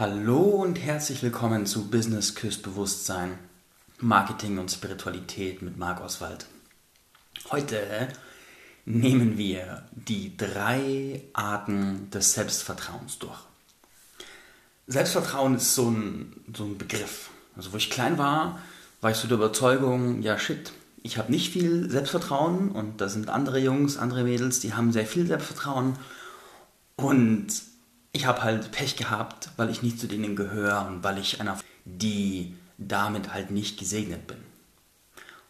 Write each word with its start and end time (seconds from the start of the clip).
Hallo 0.00 0.38
und 0.38 0.76
herzlich 0.76 1.22
willkommen 1.22 1.66
zu 1.66 1.90
Business 1.90 2.34
Küsst 2.34 2.62
Bewusstsein, 2.62 3.38
Marketing 3.98 4.56
und 4.56 4.70
Spiritualität 4.70 5.60
mit 5.60 5.76
Marc 5.76 6.00
Oswald. 6.00 6.46
Heute 7.50 8.08
nehmen 8.86 9.36
wir 9.36 9.82
die 9.92 10.34
drei 10.38 11.20
Arten 11.34 12.08
des 12.08 12.32
Selbstvertrauens 12.32 13.18
durch. 13.18 13.40
Selbstvertrauen 14.86 15.56
ist 15.56 15.74
so 15.74 15.90
ein, 15.90 16.32
so 16.56 16.64
ein 16.64 16.78
Begriff. 16.78 17.28
Also 17.54 17.74
wo 17.74 17.76
ich 17.76 17.90
klein 17.90 18.16
war, 18.16 18.58
war 19.02 19.10
ich 19.10 19.18
so 19.18 19.28
der 19.28 19.36
Überzeugung, 19.36 20.22
ja 20.22 20.38
shit, 20.38 20.72
ich 21.02 21.18
habe 21.18 21.30
nicht 21.30 21.52
viel 21.52 21.90
Selbstvertrauen 21.90 22.70
und 22.70 23.02
da 23.02 23.10
sind 23.10 23.28
andere 23.28 23.58
Jungs, 23.58 23.98
andere 23.98 24.24
Mädels, 24.24 24.60
die 24.60 24.72
haben 24.72 24.94
sehr 24.94 25.06
viel 25.06 25.26
Selbstvertrauen 25.26 25.98
und 26.96 27.52
ich 28.12 28.26
habe 28.26 28.42
halt 28.42 28.72
Pech 28.72 28.96
gehabt, 28.96 29.50
weil 29.56 29.70
ich 29.70 29.82
nicht 29.82 30.00
zu 30.00 30.08
denen 30.08 30.36
gehöre 30.36 30.86
und 30.86 31.02
weil 31.04 31.18
ich 31.18 31.40
einer, 31.40 31.58
die 31.84 32.54
damit 32.78 33.32
halt 33.32 33.50
nicht 33.50 33.78
gesegnet 33.78 34.26
bin. 34.26 34.38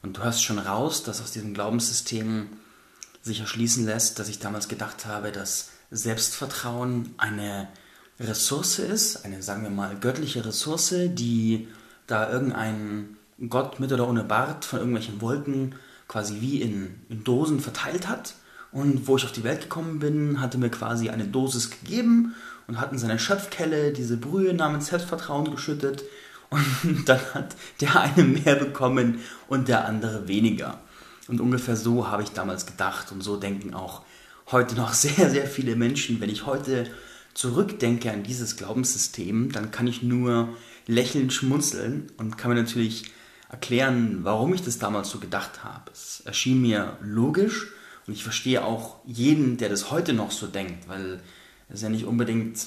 Und 0.02 0.16
du 0.16 0.22
hörst 0.22 0.44
schon 0.44 0.58
raus, 0.58 1.02
dass 1.02 1.20
aus 1.20 1.32
diesem 1.32 1.54
Glaubenssystem 1.54 2.48
sich 3.22 3.40
erschließen 3.40 3.84
lässt, 3.84 4.18
dass 4.18 4.28
ich 4.28 4.38
damals 4.38 4.68
gedacht 4.68 5.06
habe, 5.06 5.30
dass 5.30 5.70
Selbstvertrauen 5.90 7.14
eine 7.18 7.68
Ressource 8.18 8.78
ist, 8.78 9.24
eine, 9.24 9.42
sagen 9.42 9.62
wir 9.62 9.70
mal, 9.70 9.96
göttliche 9.96 10.44
Ressource, 10.44 10.94
die 11.08 11.68
da 12.06 12.30
irgendein 12.30 13.16
Gott 13.48 13.80
mit 13.80 13.92
oder 13.92 14.08
ohne 14.08 14.24
Bart 14.24 14.64
von 14.64 14.78
irgendwelchen 14.78 15.20
Wolken 15.20 15.74
quasi 16.08 16.40
wie 16.40 16.60
in, 16.60 17.00
in 17.08 17.24
Dosen 17.24 17.60
verteilt 17.60 18.08
hat. 18.08 18.34
Und 18.72 19.08
wo 19.08 19.16
ich 19.16 19.24
auf 19.24 19.32
die 19.32 19.44
Welt 19.44 19.62
gekommen 19.62 19.98
bin, 19.98 20.40
hatte 20.40 20.58
mir 20.58 20.70
quasi 20.70 21.10
eine 21.10 21.26
Dosis 21.26 21.70
gegeben 21.70 22.34
und 22.68 22.80
hat 22.80 22.92
in 22.92 22.98
seine 22.98 23.18
Schöpfkelle 23.18 23.92
diese 23.92 24.16
Brühe 24.16 24.54
namens 24.54 24.86
Selbstvertrauen 24.86 25.50
geschüttet 25.50 26.04
und 26.50 27.04
dann 27.06 27.20
hat 27.34 27.56
der 27.80 27.98
eine 27.98 28.24
mehr 28.24 28.56
bekommen 28.56 29.20
und 29.48 29.68
der 29.68 29.86
andere 29.86 30.28
weniger. 30.28 30.78
Und 31.28 31.40
ungefähr 31.40 31.76
so 31.76 32.08
habe 32.08 32.22
ich 32.22 32.30
damals 32.30 32.66
gedacht 32.66 33.12
und 33.12 33.22
so 33.22 33.36
denken 33.36 33.74
auch 33.74 34.02
heute 34.50 34.74
noch 34.74 34.92
sehr, 34.94 35.30
sehr 35.30 35.46
viele 35.46 35.76
Menschen. 35.76 36.20
Wenn 36.20 36.30
ich 36.30 36.46
heute 36.46 36.86
zurückdenke 37.34 38.10
an 38.10 38.22
dieses 38.22 38.56
Glaubenssystem, 38.56 39.52
dann 39.52 39.70
kann 39.70 39.86
ich 39.86 40.02
nur 40.02 40.48
lächelnd 40.86 41.32
schmunzeln 41.32 42.10
und 42.18 42.36
kann 42.36 42.50
mir 42.50 42.56
natürlich 42.56 43.12
erklären, 43.48 44.20
warum 44.22 44.54
ich 44.54 44.62
das 44.62 44.78
damals 44.78 45.10
so 45.10 45.18
gedacht 45.18 45.64
habe. 45.64 45.90
Es 45.92 46.22
erschien 46.24 46.60
mir 46.60 46.96
logisch 47.00 47.68
und 48.10 48.16
ich 48.16 48.24
verstehe 48.24 48.64
auch 48.64 48.96
jeden, 49.06 49.56
der 49.56 49.68
das 49.68 49.92
heute 49.92 50.14
noch 50.14 50.32
so 50.32 50.48
denkt, 50.48 50.88
weil 50.88 51.22
das 51.68 51.76
ist 51.76 51.82
ja 51.84 51.88
nicht 51.90 52.06
unbedingt 52.06 52.66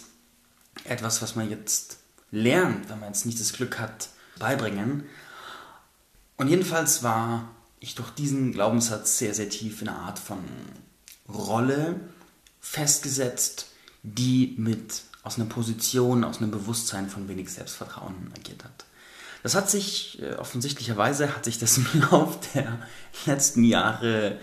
etwas, 0.85 1.21
was 1.21 1.35
man 1.35 1.49
jetzt 1.49 1.97
lernt, 2.31 2.87
wenn 2.87 3.01
man 3.01 3.09
jetzt 3.09 3.25
nicht 3.25 3.41
das 3.41 3.51
Glück 3.51 3.77
hat, 3.77 4.07
beibringen. 4.39 5.03
Und 6.37 6.47
jedenfalls 6.47 7.03
war 7.03 7.51
ich 7.81 7.93
durch 7.93 8.11
diesen 8.11 8.53
Glaubenssatz 8.53 9.17
sehr, 9.17 9.33
sehr 9.33 9.49
tief 9.49 9.81
in 9.81 9.89
einer 9.89 9.99
Art 9.99 10.17
von 10.17 10.37
Rolle 11.27 11.99
festgesetzt, 12.61 13.67
die 14.01 14.55
mit 14.57 15.01
aus 15.23 15.35
einer 15.37 15.49
Position, 15.49 16.23
aus 16.23 16.37
einem 16.37 16.51
Bewusstsein 16.51 17.09
von 17.09 17.27
wenig 17.27 17.51
Selbstvertrauen 17.51 18.31
agiert 18.33 18.63
hat. 18.63 18.85
Das 19.43 19.55
hat 19.55 19.69
sich 19.69 20.21
äh, 20.21 20.35
offensichtlicherweise 20.35 21.35
hat 21.35 21.43
sich 21.43 21.59
das 21.59 21.77
im 21.77 21.85
Laufe 22.11 22.39
der 22.53 22.79
letzten 23.25 23.65
Jahre 23.65 24.39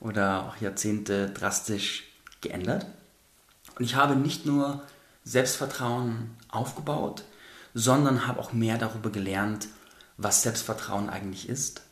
oder 0.00 0.46
auch 0.46 0.56
Jahrzehnte 0.60 1.30
drastisch 1.30 2.04
geändert. 2.40 2.86
Und 3.76 3.84
ich 3.84 3.94
habe 3.94 4.16
nicht 4.16 4.46
nur 4.46 4.82
Selbstvertrauen 5.24 6.36
aufgebaut, 6.48 7.24
sondern 7.74 8.26
habe 8.26 8.40
auch 8.40 8.52
mehr 8.52 8.78
darüber 8.78 9.10
gelernt, 9.10 9.68
was 10.16 10.42
Selbstvertrauen 10.42 11.10
eigentlich 11.10 11.48
ist 11.48 11.82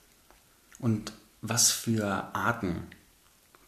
und 0.78 1.12
was 1.42 1.70
für 1.70 2.28
Arten 2.34 2.86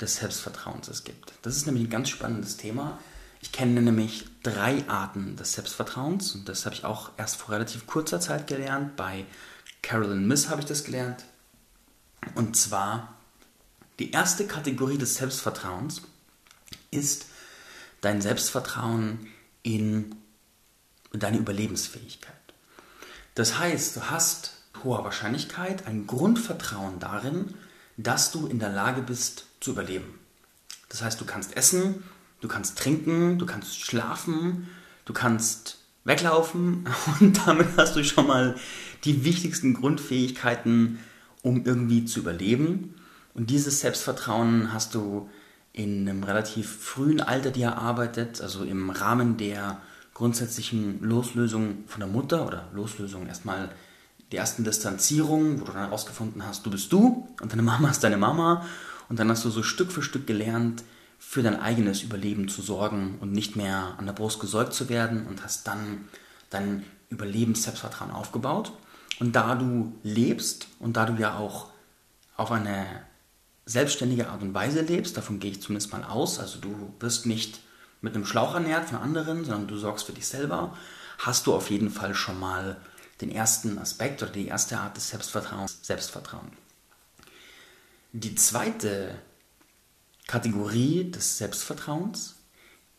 des 0.01 0.17
Selbstvertrauens 0.17 0.89
es 0.89 1.05
gibt. 1.05 1.33
Das 1.43 1.57
ist 1.57 1.67
nämlich 1.67 1.85
ein 1.85 1.91
ganz 1.91 2.09
spannendes 2.09 2.57
Thema. 2.57 2.99
Ich 3.41 3.53
kenne 3.53 3.81
nämlich 3.81 4.27
drei 4.43 4.89
Arten 4.89 5.37
des 5.37 5.53
Selbstvertrauens 5.53 6.35
und 6.35 6.49
das 6.49 6.65
habe 6.65 6.75
ich 6.75 6.85
auch 6.85 7.11
erst 7.17 7.37
vor 7.37 7.55
relativ 7.55 7.87
kurzer 7.87 8.21
Zeit 8.21 8.47
gelernt. 8.47 8.97
Bei 8.97 9.25
Carolyn 9.83 10.27
Miss 10.27 10.49
habe 10.49 10.61
ich 10.61 10.67
das 10.67 10.85
gelernt. 10.85 11.25
Und 12.35 12.57
zwar 12.57 13.18
die 13.99 14.11
erste 14.13 14.47
Kategorie 14.47 14.99
des 14.99 15.17
Selbstvertrauens 15.17 16.03
ist 16.91 17.27
dein 18.01 18.21
Selbstvertrauen 18.21 19.27
in 19.63 20.15
deine 21.13 21.39
Überlebensfähigkeit. 21.39 22.35
Das 23.35 23.59
heißt, 23.59 23.97
du 23.97 24.11
hast 24.11 24.53
hoher 24.85 25.05
Wahrscheinlichkeit 25.05 25.87
ein 25.87 26.07
Grundvertrauen 26.07 27.01
darin, 27.01 27.55
dass 27.97 28.31
du 28.31 28.47
in 28.47 28.59
der 28.59 28.69
Lage 28.69 29.03
bist 29.03 29.47
zu 29.61 29.73
überleben. 29.73 30.19
Das 30.89 31.03
heißt, 31.03 31.21
du 31.21 31.25
kannst 31.25 31.57
essen, 31.57 32.05
du 32.41 32.49
kannst 32.49 32.79
trinken, 32.79 33.39
du 33.39 33.47
kannst 33.47 33.81
schlafen, 33.81 34.69
du 35.05 35.13
kannst 35.13 35.79
weglaufen 36.05 36.87
und 37.21 37.47
damit 37.47 37.69
hast 37.77 37.97
du 37.97 38.05
schon 38.05 38.27
mal 38.27 38.57
die 39.05 39.25
wichtigsten 39.25 39.75
Grundfähigkeiten, 39.75 41.01
um 41.43 41.65
irgendwie 41.65 42.05
zu 42.05 42.21
überleben. 42.21 42.95
Und 43.35 43.51
dieses 43.51 43.81
Selbstvertrauen 43.81 44.73
hast 44.73 44.95
du 44.95 45.29
in 45.73 46.09
einem 46.09 46.25
relativ 46.25 46.77
frühen 46.79 47.21
Alter 47.21 47.51
dir 47.51 47.69
erarbeitet, 47.69 48.41
also 48.41 48.65
im 48.65 48.91
Rahmen 48.91 49.37
der 49.37 49.81
grundsätzlichen 50.15 51.01
Loslösung 51.03 51.85
von 51.87 52.01
der 52.01 52.09
Mutter 52.09 52.47
oder 52.47 52.69
Loslösung 52.75 53.29
erstmal 53.29 53.71
die 54.33 54.37
ersten 54.37 54.65
Distanzierungen, 54.65 55.61
wo 55.61 55.65
du 55.65 55.73
dann 55.73 55.85
herausgefunden 55.85 56.45
hast, 56.45 56.67
du 56.67 56.71
bist 56.71 56.93
du 56.93 57.29
und 57.41 57.53
deine 57.53 57.63
Mama 57.63 57.91
ist 57.91 58.03
deine 58.03 58.17
Mama 58.17 58.67
und 59.09 59.19
dann 59.19 59.31
hast 59.31 59.45
du 59.45 59.51
so 59.51 59.63
Stück 59.63 59.93
für 59.93 60.03
Stück 60.03 60.27
gelernt, 60.27 60.83
für 61.19 61.43
dein 61.43 61.61
eigenes 61.61 62.03
Überleben 62.03 62.49
zu 62.49 62.63
sorgen 62.63 63.19
und 63.21 63.33
nicht 63.33 63.57
mehr 63.57 63.95
an 63.99 64.07
der 64.07 64.13
Brust 64.13 64.41
gesäugt 64.41 64.75
zu 64.75 64.89
werden 64.89 65.27
und 65.27 65.43
hast 65.45 65.67
dann 65.67 66.09
dein 66.51 66.85
Überlebens-Selbstvertrauen 67.11 68.11
aufgebaut. 68.11 68.73
Und 69.19 69.35
da 69.35 69.55
du 69.55 69.93
lebst 70.03 70.69
und 70.79 70.97
da 70.97 71.07
du 71.07 71.21
ja 71.21 71.37
auch 71.37 71.71
auf 72.37 72.53
eine 72.53 72.87
selbstständige 73.69 74.31
Art 74.31 74.41
und 74.41 74.55
Weise 74.55 74.81
lebst, 74.81 75.17
davon 75.17 75.41
gehe 75.41 75.51
ich 75.51 75.61
zumindest 75.61 75.93
mal 75.93 76.03
aus, 76.03 76.39
also 76.39 76.59
du 76.59 76.95
wirst 77.01 77.27
nicht 77.27 77.61
mit 78.01 78.15
einem 78.15 78.25
Schlauch 78.25 78.55
ernährt 78.55 78.89
von 78.89 78.99
anderen, 78.99 79.45
sondern 79.45 79.69
du 79.69 79.77
sorgst 79.77 80.07
für 80.07 80.13
dich 80.13 80.27
selber, 80.27 80.77
hast 81.19 81.47
du 81.47 81.55
auf 81.55 81.71
jeden 81.71 81.91
Fall 81.91 82.15
schon 82.15 82.41
mal 82.41 82.81
den 83.21 83.31
ersten 83.31 83.79
Aspekt 83.79 84.23
oder 84.23 84.33
die 84.33 84.47
erste 84.47 84.79
Art 84.79 84.97
des 84.97 85.11
Selbstvertrauens, 85.11 85.81
Selbstvertrauen. 85.83 86.51
Die 88.13 88.35
zweite 88.37 89.15
Kategorie 90.27 91.11
des 91.11 91.37
Selbstvertrauens 91.37 92.37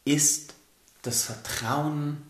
ist 0.06 0.54
das 1.02 1.24
Vertrauen 1.24 2.22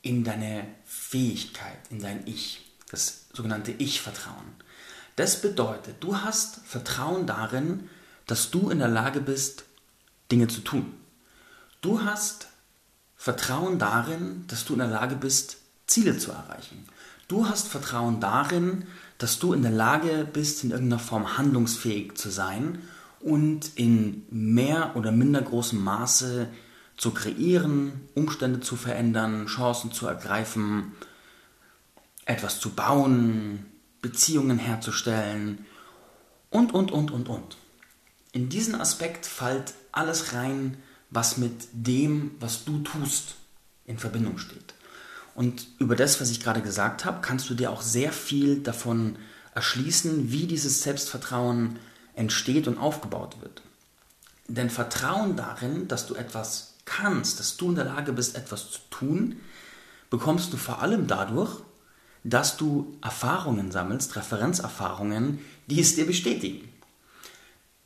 in 0.00 0.24
deine 0.24 0.66
Fähigkeit, 0.86 1.80
in 1.90 2.00
dein 2.00 2.26
Ich, 2.26 2.72
das 2.90 3.26
sogenannte 3.34 3.72
Ich-Vertrauen. 3.72 4.54
Das 5.18 5.40
bedeutet, 5.40 5.96
du 5.98 6.16
hast 6.16 6.60
Vertrauen 6.64 7.26
darin, 7.26 7.88
dass 8.28 8.52
du 8.52 8.70
in 8.70 8.78
der 8.78 8.86
Lage 8.86 9.20
bist, 9.20 9.64
Dinge 10.30 10.46
zu 10.46 10.60
tun. 10.60 10.94
Du 11.80 12.04
hast 12.04 12.46
Vertrauen 13.16 13.80
darin, 13.80 14.44
dass 14.46 14.64
du 14.64 14.74
in 14.74 14.78
der 14.78 14.86
Lage 14.86 15.16
bist, 15.16 15.56
Ziele 15.88 16.16
zu 16.18 16.30
erreichen. 16.30 16.86
Du 17.26 17.48
hast 17.48 17.66
Vertrauen 17.66 18.20
darin, 18.20 18.84
dass 19.18 19.40
du 19.40 19.54
in 19.54 19.62
der 19.62 19.72
Lage 19.72 20.24
bist, 20.32 20.62
in 20.62 20.70
irgendeiner 20.70 21.00
Form 21.00 21.36
handlungsfähig 21.36 22.14
zu 22.14 22.30
sein 22.30 22.78
und 23.18 23.72
in 23.74 24.24
mehr 24.30 24.92
oder 24.94 25.10
minder 25.10 25.42
großem 25.42 25.82
Maße 25.82 26.46
zu 26.96 27.10
kreieren, 27.10 28.02
Umstände 28.14 28.60
zu 28.60 28.76
verändern, 28.76 29.46
Chancen 29.46 29.90
zu 29.90 30.06
ergreifen, 30.06 30.92
etwas 32.24 32.60
zu 32.60 32.70
bauen, 32.70 33.66
Beziehungen 34.00 34.58
herzustellen 34.58 35.66
und, 36.50 36.72
und, 36.72 36.90
und, 36.90 37.10
und, 37.10 37.28
und. 37.28 37.56
In 38.32 38.48
diesen 38.48 38.74
Aspekt 38.74 39.26
fällt 39.26 39.74
alles 39.92 40.32
rein, 40.32 40.76
was 41.10 41.36
mit 41.36 41.68
dem, 41.72 42.32
was 42.40 42.64
du 42.64 42.80
tust, 42.80 43.36
in 43.86 43.98
Verbindung 43.98 44.38
steht. 44.38 44.74
Und 45.34 45.66
über 45.78 45.96
das, 45.96 46.20
was 46.20 46.30
ich 46.30 46.40
gerade 46.40 46.62
gesagt 46.62 47.04
habe, 47.04 47.20
kannst 47.20 47.48
du 47.48 47.54
dir 47.54 47.70
auch 47.70 47.82
sehr 47.82 48.12
viel 48.12 48.62
davon 48.62 49.16
erschließen, 49.54 50.30
wie 50.30 50.46
dieses 50.46 50.82
Selbstvertrauen 50.82 51.78
entsteht 52.14 52.68
und 52.68 52.78
aufgebaut 52.78 53.36
wird. 53.40 53.62
Denn 54.48 54.70
Vertrauen 54.70 55.36
darin, 55.36 55.88
dass 55.88 56.06
du 56.06 56.14
etwas 56.14 56.74
kannst, 56.84 57.38
dass 57.38 57.56
du 57.56 57.68
in 57.68 57.76
der 57.76 57.84
Lage 57.84 58.12
bist, 58.12 58.36
etwas 58.36 58.70
zu 58.70 58.80
tun, 58.90 59.36
bekommst 60.10 60.52
du 60.52 60.56
vor 60.56 60.82
allem 60.82 61.06
dadurch, 61.06 61.60
dass 62.28 62.56
du 62.56 62.96
Erfahrungen 63.02 63.70
sammelst, 63.70 64.16
Referenzerfahrungen, 64.16 65.38
die 65.66 65.80
es 65.80 65.94
dir 65.94 66.06
bestätigen. 66.06 66.68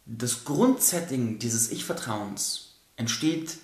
Das 0.05 0.44
Grundsetting 0.44 1.39
dieses 1.39 1.71
Ich-Vertrauens 1.71 2.75
entsteht 2.97 3.59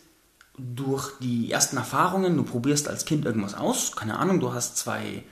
durch 0.56 1.12
die 1.20 1.50
ersten 1.50 1.76
Erfahrungen, 1.76 2.36
du 2.36 2.42
probierst 2.42 2.88
als 2.88 3.04
Kind 3.04 3.25
irgendwas 3.25 3.54
aus, 3.54 3.96
keine 3.96 4.19
Ahnung, 4.19 4.40
du 4.40 4.52
hast 4.52 4.76
zwei 4.76 5.25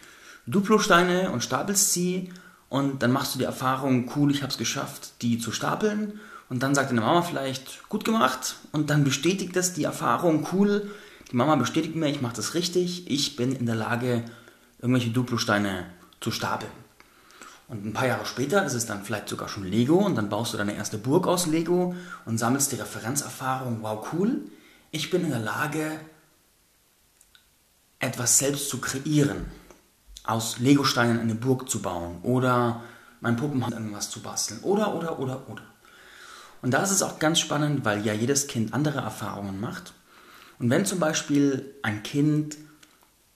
Duplo-Steine 0.47 1.31
und 1.31 1.43
stapelst 1.43 1.93
sie. 1.93 2.33
Und 2.69 3.03
dann 3.03 3.13
machst 3.13 3.35
du 3.35 3.39
die 3.39 3.45
Erfahrung, 3.45 4.11
cool, 4.17 4.31
ich 4.31 4.43
habe 4.43 4.51
es 4.51 4.59
geschafft, 4.59 5.23
die 5.23 5.39
zu 5.39 5.53
stapeln. 5.53 6.21
Und 6.49 6.63
dann 6.63 6.75
sagt 6.75 6.91
deine 6.91 7.01
Mama 7.01 7.23
vielleicht, 7.23 7.89
gut 7.89 8.05
gemacht. 8.05 8.57
Und 8.73 8.91
dann 8.91 9.05
bestätigt 9.05 9.55
das 9.55 9.73
die 9.73 9.85
Erfahrung, 9.85 10.47
cool, 10.53 10.91
die 11.31 11.37
Mama 11.37 11.57
bestätigt 11.57 11.97
mir, 11.97 12.09
ich 12.09 12.23
mache 12.23 12.37
das 12.37 12.55
richtig, 12.55 13.11
ich 13.11 13.37
bin 13.37 13.55
in 13.55 13.67
der 13.67 13.75
Lage, 13.75 14.25
irgendwelche 14.79 15.11
Duplo-Steine 15.11 15.87
zu 16.21 16.31
stapeln. 16.31 16.73
Und 17.69 17.85
ein 17.85 17.93
paar 17.93 18.07
Jahre 18.07 18.27
später 18.27 18.65
ist 18.65 18.75
es 18.75 18.87
dann 18.87 19.03
vielleicht 19.03 19.29
sogar 19.29 19.49
schon 19.49 19.65
Lego 19.65 19.97
und 19.97 20.15
dann 20.15 20.29
baust 20.29 20.53
du 20.53 20.57
deine 20.57 20.77
erste 20.77 20.99
Burg 20.99 21.27
aus 21.27 21.47
Lego 21.47 21.95
und 22.25 22.39
sammelst 22.39 22.71
die 22.71 22.77
Referenzerfahrung, 22.77 23.79
wow, 23.83 24.07
cool, 24.13 24.43
ich 24.93 25.11
bin 25.11 25.25
in 25.25 25.31
der 25.31 25.41
Lage, 25.41 25.99
etwas 27.99 28.39
selbst 28.39 28.69
zu 28.69 28.81
kreieren, 28.81 29.47
aus 30.23 30.59
Legosteinen 30.59 31.19
eine 31.19 31.35
Burg 31.35 31.69
zu 31.69 31.83
bauen 31.83 32.21
oder 32.23 32.83
mein 33.21 33.37
Puppenhaus 33.37 33.73
irgendwas 33.73 34.11
zu 34.11 34.21
basteln 34.21 34.61
oder, 34.61 34.95
oder, 34.95 35.19
oder, 35.19 35.49
oder. 35.49 35.63
Und 36.63 36.73
da 36.73 36.83
ist 36.83 36.91
es 36.91 37.03
auch 37.03 37.19
ganz 37.19 37.41
spannend, 37.41 37.85
weil 37.85 38.05
ja 38.05 38.13
jedes 38.13 38.47
Kind 38.47 38.75
andere 38.75 38.99
Erfahrungen 38.99 39.61
macht. 39.61 39.93
Und 40.59 40.71
wenn 40.71 40.87
zum 40.87 41.01
Beispiel 41.01 41.75
ein 41.83 42.03
Kind 42.03 42.57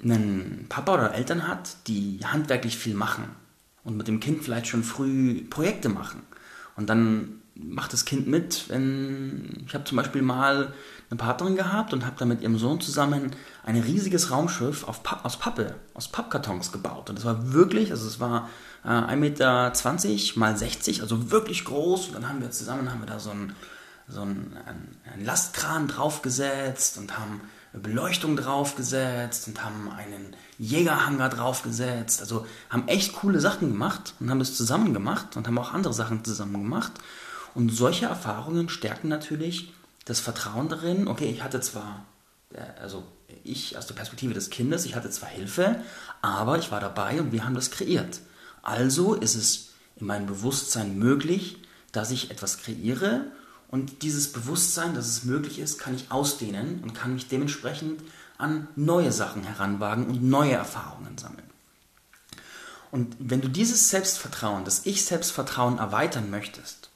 einen 0.02 0.66
Papa 0.68 0.94
oder 0.94 1.14
Eltern 1.14 1.46
hat, 1.46 1.76
die 1.86 2.20
handwerklich 2.24 2.78
viel 2.78 2.94
machen 2.94 3.24
und 3.84 3.96
mit 3.96 4.08
dem 4.08 4.20
Kind 4.20 4.44
vielleicht 4.44 4.66
schon 4.66 4.84
früh 4.84 5.42
Projekte 5.44 5.88
machen 5.88 6.22
und 6.76 6.88
dann 6.88 7.40
macht 7.54 7.92
das 7.92 8.04
Kind 8.04 8.26
mit, 8.26 8.68
wenn 8.68 9.64
ich 9.66 9.74
habe 9.74 9.84
zum 9.84 9.96
Beispiel 9.96 10.22
mal 10.22 10.72
eine 11.10 11.18
Partnerin 11.18 11.56
gehabt 11.56 11.92
und 11.92 12.06
habe 12.06 12.16
dann 12.18 12.28
mit 12.28 12.40
ihrem 12.40 12.56
Sohn 12.56 12.80
zusammen 12.80 13.32
ein 13.64 13.76
riesiges 13.76 14.30
Raumschiff 14.30 14.86
Papp, 15.02 15.24
aus 15.24 15.38
Pappe, 15.38 15.74
aus 15.94 16.08
Pappkartons 16.08 16.72
gebaut. 16.72 17.10
Und 17.10 17.18
das 17.18 17.24
war 17.24 17.52
wirklich, 17.52 17.90
also 17.90 18.06
es 18.06 18.20
war 18.20 18.48
äh, 18.84 18.88
1,20 18.88 19.16
Meter 19.16 19.72
mal 20.36 20.56
60, 20.56 21.02
also 21.02 21.30
wirklich 21.30 21.64
groß. 21.64 22.08
Und 22.08 22.14
dann 22.14 22.28
haben 22.28 22.40
wir 22.40 22.50
zusammen 22.50 22.90
haben 22.90 23.00
wir 23.00 23.06
da 23.06 23.18
so 23.18 23.30
einen, 23.30 23.54
so 24.08 24.22
einen, 24.22 24.56
einen 25.12 25.24
Lastkran 25.24 25.88
draufgesetzt 25.88 26.98
und 26.98 27.18
haben 27.18 27.40
Beleuchtung 27.72 28.36
draufgesetzt 28.36 29.46
und 29.46 29.64
haben 29.64 29.90
einen 29.90 30.34
Jägerhanger 30.58 31.28
draufgesetzt. 31.28 32.20
Also 32.20 32.46
haben 32.68 32.88
echt 32.88 33.12
coole 33.14 33.40
Sachen 33.40 33.70
gemacht 33.70 34.14
und 34.18 34.30
haben 34.30 34.40
das 34.40 34.56
zusammen 34.56 34.92
gemacht 34.92 35.36
und 35.36 35.46
haben 35.46 35.58
auch 35.58 35.72
andere 35.72 35.94
Sachen 35.94 36.24
zusammen 36.24 36.62
gemacht. 36.62 36.92
Und 37.54 37.70
solche 37.70 38.06
Erfahrungen 38.06 38.68
stärken 38.68 39.08
natürlich 39.08 39.72
das 40.04 40.20
Vertrauen 40.20 40.68
darin, 40.68 41.08
okay, 41.08 41.30
ich 41.30 41.42
hatte 41.42 41.60
zwar, 41.60 42.04
äh, 42.52 42.60
also 42.80 43.04
ich 43.44 43.78
aus 43.78 43.86
der 43.86 43.94
Perspektive 43.94 44.34
des 44.34 44.50
Kindes, 44.50 44.84
ich 44.84 44.96
hatte 44.96 45.10
zwar 45.10 45.28
Hilfe, 45.28 45.80
aber 46.22 46.58
ich 46.58 46.72
war 46.72 46.80
dabei 46.80 47.20
und 47.20 47.32
wir 47.32 47.44
haben 47.44 47.54
das 47.54 47.70
kreiert. 47.70 48.20
Also 48.62 49.14
ist 49.14 49.36
es 49.36 49.68
in 49.96 50.06
meinem 50.06 50.26
Bewusstsein 50.26 50.98
möglich, 50.98 51.58
dass 51.92 52.10
ich 52.10 52.30
etwas 52.30 52.58
kreiere 52.58 53.26
und 53.70 54.02
dieses 54.02 54.32
Bewusstsein, 54.32 54.94
dass 54.94 55.06
es 55.06 55.24
möglich 55.24 55.60
ist, 55.60 55.78
kann 55.78 55.94
ich 55.94 56.10
ausdehnen 56.10 56.80
und 56.82 56.92
kann 56.92 57.14
mich 57.14 57.28
dementsprechend 57.28 58.02
an 58.36 58.66
neue 58.74 59.12
Sachen 59.12 59.44
heranwagen 59.44 60.06
und 60.06 60.24
neue 60.24 60.54
Erfahrungen 60.54 61.16
sammeln. 61.16 61.48
Und 62.90 63.14
wenn 63.20 63.40
du 63.40 63.48
dieses 63.48 63.88
Selbstvertrauen, 63.90 64.64
das 64.64 64.86
Ich-Selbstvertrauen 64.86 65.78
erweitern 65.78 66.30
möchtest, 66.30 66.90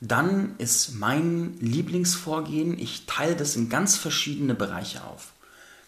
dann 0.00 0.54
ist 0.58 0.94
mein 0.94 1.58
Lieblingsvorgehen, 1.58 2.78
ich 2.78 3.06
teile 3.06 3.34
das 3.34 3.56
in 3.56 3.68
ganz 3.68 3.96
verschiedene 3.96 4.54
Bereiche 4.54 5.02
auf. 5.02 5.32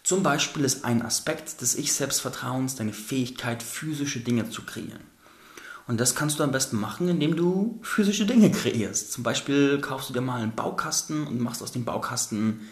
Zum 0.03 0.25
Beispiel 0.25 0.65
ist 0.65 0.85
ein 0.85 1.03
Aspekt 1.03 1.61
des 1.61 1.77
Ich-Selbstvertrauens 1.77 2.75
deine 2.75 2.93
Fähigkeit, 2.93 3.63
physische 3.63 4.21
Dinge 4.21 4.51
zu 4.51 4.63
kreieren. 4.63 5.05
Und 5.89 5.99
das 5.99 6.15
kannst 6.15 6.39
du 6.39 6.45
am 6.45 6.53
besten 6.53 6.79
machen, 6.79 7.09
indem 7.09 7.35
du 7.35 7.81
physische 7.83 8.27
Dinge 8.27 8.51
kreierst. 8.53 9.11
Zum 9.11 9.25
Beispiel 9.25 9.81
kaufst 9.81 10.11
du 10.11 10.13
dir 10.13 10.21
mal 10.21 10.43
einen 10.43 10.55
Baukasten 10.55 11.27
und 11.27 11.41
machst 11.41 11.63
aus 11.63 11.73
dem 11.73 11.87
Baukasten, 11.87 12.69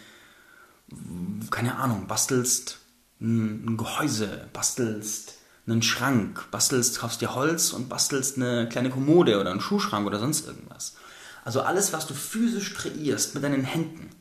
keine 1.49 1.77
Ahnung, 1.77 2.05
bastelst 2.07 2.77
ein 3.19 3.75
Gehäuse, 3.75 4.47
bastelst 4.53 5.33
einen 5.65 5.81
Schrank, 5.81 6.45
bastelst, 6.51 6.99
kaufst 6.99 7.19
dir 7.19 7.33
Holz 7.33 7.73
und 7.73 7.89
bastelst 7.89 8.37
eine 8.37 8.69
kleine 8.69 8.91
Kommode 8.91 9.39
oder 9.41 9.49
einen 9.49 9.61
Schuhschrank 9.61 10.05
oder 10.05 10.19
sonst 10.19 10.45
irgendwas. 10.45 10.95
Also 11.43 11.61
alles, 11.61 11.93
was 11.93 12.05
du 12.05 12.13
physisch 12.13 12.75
kreierst 12.75 13.33
mit 13.33 13.43
deinen 13.43 13.63
Händen, 13.63 14.11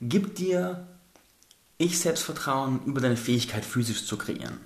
gibt 0.00 0.38
dir 0.38 0.86
ich 1.76 1.98
Selbstvertrauen 1.98 2.84
über 2.86 3.00
deine 3.00 3.16
Fähigkeit, 3.16 3.64
physisch 3.64 4.06
zu 4.06 4.16
kreieren. 4.16 4.60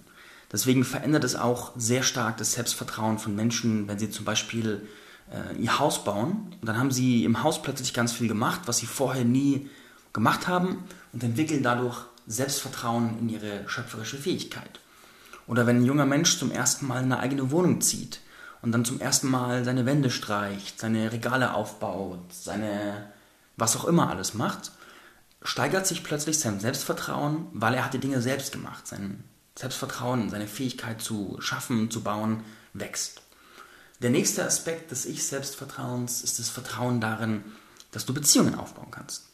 Deswegen 0.52 0.84
verändert 0.84 1.24
es 1.24 1.36
auch 1.36 1.72
sehr 1.76 2.02
stark 2.02 2.36
das 2.38 2.52
Selbstvertrauen 2.52 3.18
von 3.18 3.36
Menschen, 3.36 3.86
wenn 3.88 3.98
sie 3.98 4.10
zum 4.10 4.24
Beispiel 4.24 4.86
äh, 5.30 5.56
ihr 5.56 5.78
Haus 5.78 6.04
bauen 6.04 6.54
und 6.60 6.66
dann 6.66 6.78
haben 6.78 6.90
sie 6.90 7.24
im 7.24 7.42
Haus 7.42 7.62
plötzlich 7.62 7.94
ganz 7.94 8.12
viel 8.12 8.28
gemacht, 8.28 8.62
was 8.66 8.78
sie 8.78 8.86
vorher 8.86 9.24
nie 9.24 9.68
gemacht 10.12 10.48
haben 10.48 10.84
und 11.12 11.22
entwickeln 11.22 11.62
dadurch 11.62 11.98
Selbstvertrauen 12.26 13.18
in 13.20 13.28
ihre 13.28 13.68
schöpferische 13.68 14.16
Fähigkeit. 14.16 14.80
Oder 15.46 15.66
wenn 15.66 15.78
ein 15.78 15.86
junger 15.86 16.06
Mensch 16.06 16.38
zum 16.38 16.50
ersten 16.50 16.86
Mal 16.86 17.02
eine 17.02 17.18
eigene 17.18 17.50
Wohnung 17.50 17.80
zieht 17.80 18.20
und 18.62 18.72
dann 18.72 18.84
zum 18.84 19.00
ersten 19.00 19.28
Mal 19.28 19.64
seine 19.64 19.86
Wände 19.86 20.10
streicht, 20.10 20.80
seine 20.80 21.12
Regale 21.12 21.54
aufbaut, 21.54 22.20
seine 22.30 23.10
was 23.56 23.76
auch 23.76 23.84
immer 23.84 24.10
alles 24.10 24.34
macht, 24.34 24.72
steigert 25.42 25.86
sich 25.86 26.02
plötzlich 26.02 26.38
sein 26.38 26.60
Selbstvertrauen, 26.60 27.46
weil 27.52 27.74
er 27.74 27.84
hat 27.84 27.94
die 27.94 27.98
Dinge 27.98 28.20
selbst 28.20 28.52
gemacht. 28.52 28.86
Sein 28.86 29.22
Selbstvertrauen, 29.60 30.30
seine 30.30 30.48
Fähigkeit 30.48 31.02
zu 31.02 31.36
schaffen, 31.40 31.90
zu 31.90 32.02
bauen, 32.02 32.42
wächst. 32.72 33.22
Der 34.00 34.10
nächste 34.10 34.44
Aspekt 34.44 34.90
des 34.90 35.04
Ich-Selbstvertrauens 35.04 36.22
ist 36.22 36.38
das 36.38 36.48
Vertrauen 36.48 37.00
darin, 37.00 37.44
dass 37.92 38.06
du 38.06 38.14
Beziehungen 38.14 38.54
aufbauen 38.54 38.90
kannst. 38.90 39.24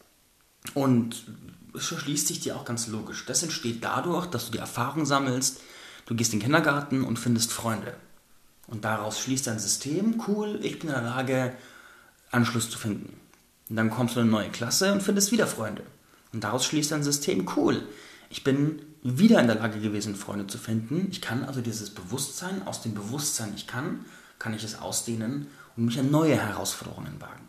Und 0.74 1.24
es 1.74 1.84
schließt 1.84 2.26
sich 2.26 2.40
dir 2.40 2.56
auch 2.56 2.64
ganz 2.64 2.88
logisch. 2.88 3.24
Das 3.26 3.44
entsteht 3.44 3.84
dadurch, 3.84 4.26
dass 4.26 4.46
du 4.46 4.52
die 4.52 4.58
Erfahrung 4.58 5.06
sammelst, 5.06 5.60
du 6.06 6.16
gehst 6.16 6.32
in 6.32 6.40
den 6.40 6.44
Kindergarten 6.44 7.04
und 7.04 7.18
findest 7.18 7.52
Freunde. 7.52 7.94
Und 8.66 8.84
daraus 8.84 9.20
schließt 9.20 9.46
dein 9.46 9.60
System, 9.60 10.20
cool, 10.26 10.58
ich 10.62 10.80
bin 10.80 10.88
in 10.88 10.96
der 10.96 11.04
Lage, 11.04 11.54
Anschluss 12.32 12.68
zu 12.68 12.78
finden. 12.78 13.20
Und 13.68 13.76
dann 13.76 13.90
kommst 13.90 14.16
du 14.16 14.20
in 14.20 14.26
eine 14.26 14.32
neue 14.32 14.50
Klasse 14.50 14.92
und 14.92 15.02
findest 15.02 15.30
wieder 15.30 15.46
Freunde. 15.46 15.84
Und 16.32 16.42
daraus 16.42 16.64
schließt 16.64 16.90
dein 16.90 17.04
System, 17.04 17.48
cool, 17.56 17.86
ich 18.28 18.42
bin 18.42 18.82
wieder 19.06 19.40
in 19.40 19.46
der 19.46 19.56
Lage 19.56 19.80
gewesen, 19.80 20.16
Freunde 20.16 20.46
zu 20.46 20.58
finden. 20.58 21.08
Ich 21.10 21.20
kann 21.20 21.44
also 21.44 21.60
dieses 21.60 21.90
Bewusstsein, 21.90 22.66
aus 22.66 22.82
dem 22.82 22.94
Bewusstsein, 22.94 23.52
ich 23.54 23.66
kann, 23.66 24.04
kann 24.38 24.54
ich 24.54 24.64
es 24.64 24.80
ausdehnen 24.80 25.46
und 25.76 25.84
mich 25.84 25.98
an 25.98 26.10
neue 26.10 26.36
Herausforderungen 26.36 27.20
wagen. 27.20 27.48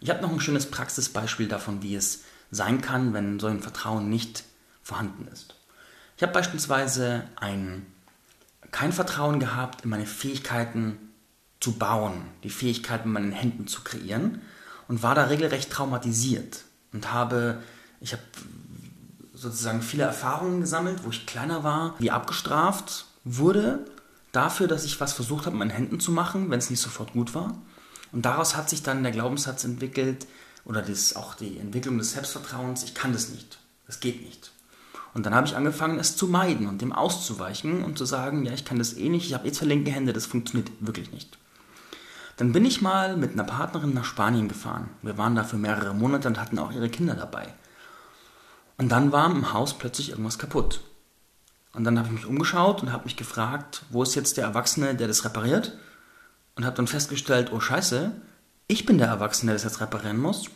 Ich 0.00 0.10
habe 0.10 0.20
noch 0.20 0.30
ein 0.30 0.40
schönes 0.40 0.70
Praxisbeispiel 0.70 1.48
davon, 1.48 1.82
wie 1.82 1.94
es 1.94 2.24
sein 2.50 2.82
kann, 2.82 3.14
wenn 3.14 3.40
so 3.40 3.46
ein 3.46 3.60
Vertrauen 3.60 4.10
nicht 4.10 4.44
vorhanden 4.82 5.26
ist. 5.32 5.54
Ich 6.16 6.22
habe 6.22 6.32
beispielsweise 6.32 7.24
ein 7.36 7.86
kein 8.70 8.92
Vertrauen 8.92 9.40
gehabt 9.40 9.84
in 9.84 9.90
meine 9.90 10.06
Fähigkeiten 10.06 10.98
zu 11.60 11.72
bauen, 11.72 12.22
die 12.42 12.50
Fähigkeit 12.50 13.06
mit 13.06 13.14
meinen 13.14 13.32
Händen 13.32 13.66
zu 13.66 13.82
kreieren 13.82 14.42
und 14.88 15.02
war 15.02 15.14
da 15.14 15.24
regelrecht 15.24 15.70
traumatisiert 15.70 16.64
und 16.92 17.12
habe, 17.12 17.62
ich 18.00 18.12
habe 18.12 18.22
sozusagen 19.36 19.82
viele 19.82 20.04
Erfahrungen 20.04 20.60
gesammelt, 20.60 21.04
wo 21.04 21.10
ich 21.10 21.26
kleiner 21.26 21.62
war, 21.62 21.94
wie 21.98 22.10
abgestraft 22.10 23.06
wurde 23.24 23.84
dafür, 24.32 24.66
dass 24.66 24.84
ich 24.84 25.00
was 25.00 25.12
versucht 25.12 25.46
habe, 25.46 25.56
mit 25.56 25.68
meinen 25.68 25.76
Händen 25.76 26.00
zu 26.00 26.10
machen, 26.10 26.50
wenn 26.50 26.58
es 26.58 26.70
nicht 26.70 26.80
sofort 26.80 27.12
gut 27.12 27.34
war. 27.34 27.54
Und 28.12 28.24
daraus 28.24 28.56
hat 28.56 28.70
sich 28.70 28.82
dann 28.82 29.02
der 29.02 29.12
Glaubenssatz 29.12 29.64
entwickelt 29.64 30.26
oder 30.64 30.82
das, 30.82 31.16
auch 31.16 31.34
die 31.34 31.58
Entwicklung 31.58 31.98
des 31.98 32.12
Selbstvertrauens, 32.12 32.84
ich 32.84 32.94
kann 32.94 33.12
das 33.12 33.28
nicht, 33.28 33.58
das 33.86 34.00
geht 34.00 34.24
nicht. 34.24 34.52
Und 35.14 35.24
dann 35.24 35.34
habe 35.34 35.46
ich 35.46 35.56
angefangen, 35.56 35.98
es 35.98 36.16
zu 36.16 36.28
meiden 36.28 36.66
und 36.66 36.82
dem 36.82 36.92
auszuweichen 36.92 37.84
und 37.84 37.96
zu 37.96 38.04
sagen, 38.04 38.44
ja, 38.44 38.52
ich 38.52 38.64
kann 38.64 38.78
das 38.78 38.94
eh 38.94 39.08
nicht, 39.08 39.26
ich 39.26 39.34
habe 39.34 39.48
eh 39.48 39.52
zwei 39.52 39.66
linke 39.66 39.90
Hände, 39.90 40.12
das 40.12 40.26
funktioniert 40.26 40.70
wirklich 40.80 41.10
nicht. 41.10 41.38
Dann 42.36 42.52
bin 42.52 42.66
ich 42.66 42.82
mal 42.82 43.16
mit 43.16 43.32
einer 43.32 43.44
Partnerin 43.44 43.94
nach 43.94 44.04
Spanien 44.04 44.48
gefahren. 44.48 44.90
Wir 45.00 45.16
waren 45.16 45.34
da 45.34 45.44
für 45.44 45.56
mehrere 45.56 45.94
Monate 45.94 46.28
und 46.28 46.38
hatten 46.38 46.58
auch 46.58 46.70
ihre 46.72 46.90
Kinder 46.90 47.14
dabei. 47.14 47.54
Und 48.78 48.90
dann 48.90 49.12
war 49.12 49.30
im 49.30 49.52
Haus 49.52 49.76
plötzlich 49.78 50.10
irgendwas 50.10 50.38
kaputt. 50.38 50.80
Und 51.72 51.84
dann 51.84 51.98
habe 51.98 52.08
ich 52.08 52.14
mich 52.14 52.26
umgeschaut 52.26 52.82
und 52.82 52.92
habe 52.92 53.04
mich 53.04 53.16
gefragt, 53.16 53.82
wo 53.90 54.02
ist 54.02 54.14
jetzt 54.14 54.36
der 54.36 54.44
Erwachsene, 54.44 54.94
der 54.94 55.08
das 55.08 55.24
repariert? 55.24 55.76
Und 56.54 56.64
habe 56.64 56.76
dann 56.76 56.86
festgestellt, 56.86 57.52
oh 57.52 57.60
scheiße, 57.60 58.12
ich 58.66 58.86
bin 58.86 58.98
der 58.98 59.08
Erwachsene, 59.08 59.50
der 59.50 59.56
das 59.56 59.64
jetzt 59.64 59.80
reparieren 59.80 60.18
muss. 60.18 60.46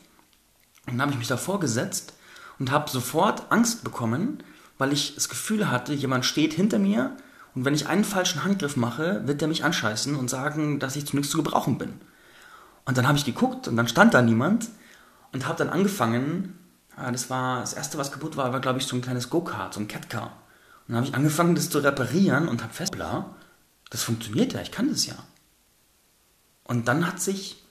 Und 0.86 0.92
dann 0.94 1.02
habe 1.02 1.12
ich 1.12 1.18
mich 1.18 1.28
davor 1.28 1.60
gesetzt 1.60 2.14
und 2.58 2.70
habe 2.70 2.90
sofort 2.90 3.50
Angst 3.52 3.84
bekommen, 3.84 4.42
weil 4.78 4.92
ich 4.92 5.14
das 5.14 5.28
Gefühl 5.28 5.70
hatte, 5.70 5.92
jemand 5.92 6.24
steht 6.24 6.54
hinter 6.54 6.78
mir 6.78 7.16
und 7.54 7.64
wenn 7.64 7.74
ich 7.74 7.86
einen 7.86 8.04
falschen 8.04 8.44
Handgriff 8.44 8.76
mache, 8.76 9.26
wird 9.26 9.40
der 9.40 9.48
mich 9.48 9.64
anscheißen 9.64 10.16
und 10.16 10.30
sagen, 10.30 10.78
dass 10.78 10.96
ich 10.96 11.06
zu 11.06 11.16
nichts 11.16 11.30
zu 11.30 11.38
gebrauchen 11.38 11.78
bin. 11.78 12.00
Und 12.84 12.96
dann 12.96 13.06
habe 13.06 13.18
ich 13.18 13.24
geguckt 13.24 13.68
und 13.68 13.76
dann 13.76 13.88
stand 13.88 14.14
da 14.14 14.22
niemand 14.22 14.68
und 15.32 15.46
habe 15.46 15.58
dann 15.58 15.68
angefangen, 15.68 16.58
das 16.96 17.30
war 17.30 17.60
das 17.60 17.72
erste, 17.72 17.98
was 17.98 18.12
kaputt 18.12 18.36
war, 18.36 18.52
war 18.52 18.60
glaube 18.60 18.78
ich 18.78 18.86
so 18.86 18.96
ein 18.96 19.02
kleines 19.02 19.30
Go-Kart, 19.30 19.74
so 19.74 19.80
ein 19.80 19.88
Catcar. 19.88 20.36
Und 20.86 20.94
dann 20.94 20.96
habe 20.96 21.06
ich 21.06 21.14
angefangen, 21.14 21.54
das 21.54 21.70
zu 21.70 21.78
reparieren 21.78 22.48
und 22.48 22.62
habe 22.62 22.72
fest, 22.72 22.92
bla, 22.92 23.34
das 23.90 24.02
funktioniert 24.02 24.52
ja, 24.52 24.60
ich 24.60 24.70
kann 24.70 24.88
das 24.88 25.06
ja. 25.06 25.14
Und 26.64 26.88
dann 26.88 27.06
hat 27.06 27.20
sich 27.20 27.64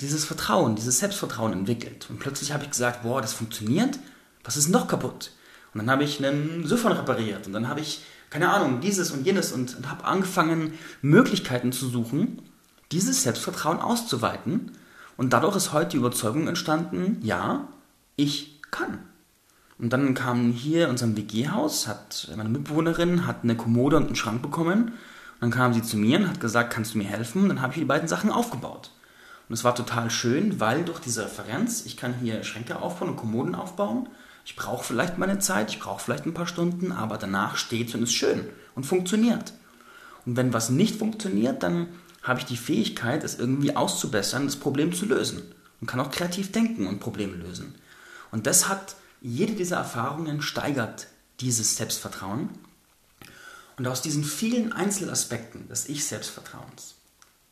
dieses 0.00 0.24
Vertrauen, 0.24 0.74
dieses 0.74 0.98
Selbstvertrauen 0.98 1.52
entwickelt. 1.52 2.08
Und 2.10 2.18
plötzlich 2.18 2.52
habe 2.52 2.64
ich 2.64 2.70
gesagt, 2.70 3.02
boah, 3.02 3.22
das 3.22 3.32
funktioniert, 3.32 3.98
was 4.42 4.56
ist 4.56 4.68
noch 4.68 4.88
kaputt? 4.88 5.30
Und 5.72 5.78
dann 5.78 5.90
habe 5.90 6.04
ich 6.04 6.24
einen 6.24 6.66
Siphon 6.66 6.92
repariert 6.92 7.46
und 7.46 7.52
dann 7.52 7.68
habe 7.68 7.80
ich, 7.80 8.04
keine 8.30 8.50
Ahnung, 8.50 8.80
dieses 8.80 9.10
und 9.10 9.24
jenes 9.24 9.52
und, 9.52 9.76
und 9.76 9.90
habe 9.90 10.04
angefangen, 10.04 10.74
Möglichkeiten 11.02 11.72
zu 11.72 11.88
suchen, 11.88 12.42
dieses 12.92 13.22
Selbstvertrauen 13.22 13.80
auszuweiten. 13.80 14.72
Und 15.16 15.32
dadurch 15.32 15.56
ist 15.56 15.72
heute 15.72 15.90
die 15.90 15.96
Überzeugung 15.96 16.48
entstanden, 16.48 17.18
ja, 17.22 17.68
ich 18.16 18.60
kann. 18.70 18.98
Und 19.78 19.92
dann 19.92 20.14
kam 20.14 20.52
hier 20.52 20.84
in 20.84 20.90
unserem 20.90 21.16
WG-Haus, 21.16 21.88
hat 21.88 22.28
meine 22.36 22.48
Mitbewohnerin 22.48 23.26
hat 23.26 23.42
eine 23.42 23.56
Kommode 23.56 23.96
und 23.96 24.06
einen 24.06 24.16
Schrank 24.16 24.40
bekommen. 24.42 24.84
Und 24.84 25.40
dann 25.40 25.50
kam 25.50 25.74
sie 25.74 25.82
zu 25.82 25.96
mir 25.96 26.18
und 26.18 26.28
hat 26.28 26.40
gesagt, 26.40 26.72
kannst 26.72 26.94
du 26.94 26.98
mir 26.98 27.08
helfen? 27.08 27.42
Und 27.42 27.48
dann 27.48 27.60
habe 27.60 27.72
ich 27.72 27.80
die 27.80 27.84
beiden 27.84 28.08
Sachen 28.08 28.30
aufgebaut. 28.30 28.92
Und 29.48 29.54
es 29.54 29.64
war 29.64 29.74
total 29.74 30.10
schön, 30.10 30.60
weil 30.60 30.84
durch 30.84 31.00
diese 31.00 31.24
Referenz, 31.24 31.84
ich 31.86 31.96
kann 31.96 32.14
hier 32.14 32.44
Schränke 32.44 32.80
aufbauen 32.80 33.10
und 33.10 33.16
Kommoden 33.16 33.54
aufbauen. 33.54 34.08
Ich 34.46 34.56
brauche 34.56 34.84
vielleicht 34.84 35.18
meine 35.18 35.38
Zeit, 35.38 35.70
ich 35.70 35.80
brauche 35.80 36.02
vielleicht 36.02 36.26
ein 36.26 36.34
paar 36.34 36.46
Stunden, 36.46 36.92
aber 36.92 37.18
danach 37.18 37.56
steht 37.56 37.88
es 37.88 37.94
und 37.94 38.02
ist 38.02 38.14
schön 38.14 38.46
und 38.74 38.84
funktioniert. 38.84 39.52
Und 40.24 40.36
wenn 40.36 40.52
was 40.52 40.70
nicht 40.70 40.96
funktioniert, 40.96 41.62
dann 41.62 41.88
habe 42.22 42.40
ich 42.40 42.46
die 42.46 42.56
Fähigkeit, 42.56 43.22
es 43.22 43.38
irgendwie 43.38 43.76
auszubessern, 43.76 44.46
das 44.46 44.56
Problem 44.56 44.94
zu 44.94 45.04
lösen. 45.04 45.42
Und 45.80 45.86
kann 45.86 46.00
auch 46.00 46.10
kreativ 46.10 46.52
denken 46.52 46.86
und 46.86 47.00
Probleme 47.00 47.36
lösen. 47.36 47.74
Und 48.34 48.48
das 48.48 48.68
hat, 48.68 48.96
jede 49.20 49.52
dieser 49.52 49.76
Erfahrungen 49.76 50.42
steigert 50.42 51.06
dieses 51.38 51.76
Selbstvertrauen. 51.76 52.48
Und 53.76 53.86
aus 53.86 54.02
diesen 54.02 54.24
vielen 54.24 54.72
Einzelaspekten 54.72 55.68
des 55.68 55.88
Ich-Selbstvertrauens, 55.88 56.96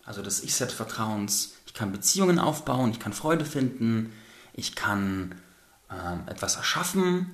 also 0.04 0.22
des 0.22 0.42
Ich-Selbstvertrauens, 0.42 1.52
ich 1.66 1.74
kann 1.74 1.92
Beziehungen 1.92 2.40
aufbauen, 2.40 2.90
ich 2.90 2.98
kann 2.98 3.12
Freude 3.12 3.44
finden, 3.44 4.12
ich 4.54 4.74
kann 4.74 5.36
äh, 5.88 6.28
etwas 6.28 6.56
erschaffen, 6.56 7.30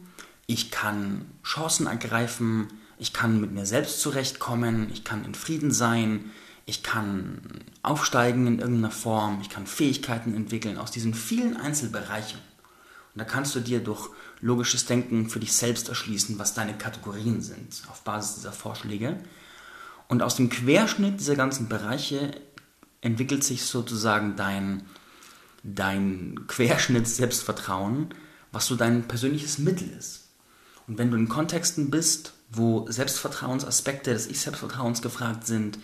ich 0.46 0.70
kann 0.70 1.24
Chancen 1.42 1.86
ergreifen, 1.86 2.68
ich 2.98 3.14
kann 3.14 3.40
mit 3.40 3.52
mir 3.52 3.64
selbst 3.64 4.02
zurechtkommen, 4.02 4.90
ich 4.92 5.04
kann 5.04 5.24
in 5.24 5.34
Frieden 5.34 5.70
sein, 5.70 6.32
ich 6.66 6.82
kann 6.82 7.40
aufsteigen 7.80 8.46
in 8.46 8.58
irgendeiner 8.58 8.90
Form, 8.90 9.40
ich 9.40 9.48
kann 9.48 9.66
Fähigkeiten 9.66 10.34
entwickeln 10.34 10.76
aus 10.76 10.90
diesen 10.90 11.14
vielen 11.14 11.56
Einzelbereichen. 11.56 12.40
Und 13.18 13.26
da 13.26 13.32
kannst 13.32 13.56
du 13.56 13.60
dir 13.60 13.80
durch 13.80 14.10
logisches 14.40 14.87
Denken 14.87 15.28
für 15.28 15.40
dich 15.40 15.52
selbst 15.52 15.88
erschließen, 15.88 16.38
was 16.38 16.54
deine 16.54 16.78
Kategorien 16.78 17.42
sind, 17.42 17.82
auf 17.90 18.02
Basis 18.02 18.37
dieser 18.37 18.52
Vorschläge. 18.52 19.18
Und 20.06 20.22
aus 20.22 20.37
dem 20.37 20.50
Querschnitt 20.50 21.18
dieser 21.18 21.34
ganzen 21.34 21.68
Bereiche 21.68 22.30
entwickelt 23.00 23.42
sich 23.42 23.64
sozusagen 23.64 24.37
dein, 24.37 24.84
dein 25.64 26.46
Querschnitt 26.46 27.08
Selbstvertrauen, 27.08 28.14
was 28.52 28.66
so 28.66 28.76
dein 28.76 29.08
persönliches 29.08 29.58
Mittel 29.58 29.90
ist. 29.98 30.28
Und 30.87 30.98
wenn 30.98 31.10
du 31.10 31.16
in 31.16 31.28
Kontexten 31.28 31.90
bist, 31.90 32.34
wo 32.50 32.88
Selbstvertrauensaspekte 32.88 34.12
des 34.12 34.28
Ich-Selbstvertrauens 34.28 35.02
gefragt 35.02 35.44
sind, 35.44 35.80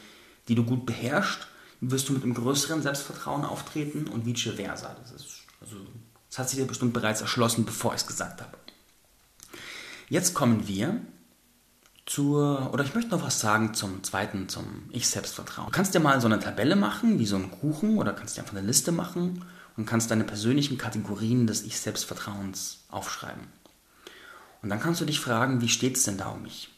die 0.46 0.54
du 0.54 0.62
gut 0.62 0.86
beherrschst, 0.86 1.48
wirst 1.80 2.08
du 2.08 2.12
mit 2.12 2.22
einem 2.22 2.34
größeren 2.34 2.80
Selbstvertrauen 2.80 3.44
auftreten 3.44 4.06
und 4.06 4.24
vice 4.24 4.54
versa. 4.54 4.94
Das, 5.02 5.10
ist, 5.10 5.42
also, 5.60 5.78
das 6.34 6.40
hat 6.40 6.50
sich 6.50 6.58
dir 6.58 6.66
bestimmt 6.66 6.92
bereits 6.92 7.20
erschlossen, 7.20 7.64
bevor 7.64 7.94
ich 7.94 8.00
es 8.00 8.08
gesagt 8.08 8.40
habe. 8.40 8.58
Jetzt 10.08 10.34
kommen 10.34 10.66
wir 10.66 11.00
zur, 12.06 12.72
oder 12.72 12.82
ich 12.82 12.92
möchte 12.92 13.12
noch 13.12 13.22
was 13.22 13.38
sagen 13.38 13.72
zum 13.72 14.02
zweiten, 14.02 14.48
zum 14.48 14.88
Ich-Selbstvertrauen. 14.90 15.66
Du 15.66 15.72
kannst 15.72 15.94
dir 15.94 16.00
mal 16.00 16.20
so 16.20 16.26
eine 16.26 16.40
Tabelle 16.40 16.74
machen, 16.74 17.20
wie 17.20 17.26
so 17.26 17.36
ein 17.36 17.52
Kuchen, 17.52 17.98
oder 17.98 18.12
kannst 18.12 18.36
dir 18.36 18.40
einfach 18.40 18.56
eine 18.56 18.66
Liste 18.66 18.90
machen 18.90 19.44
und 19.76 19.86
kannst 19.86 20.10
deine 20.10 20.24
persönlichen 20.24 20.76
Kategorien 20.76 21.46
des 21.46 21.62
Ich-Selbstvertrauens 21.62 22.80
aufschreiben. 22.88 23.46
Und 24.60 24.70
dann 24.70 24.80
kannst 24.80 25.00
du 25.00 25.04
dich 25.04 25.20
fragen, 25.20 25.60
wie 25.60 25.68
steht 25.68 25.96
es 25.96 26.02
denn 26.02 26.18
da 26.18 26.30
um 26.30 26.42
mich? 26.42 26.68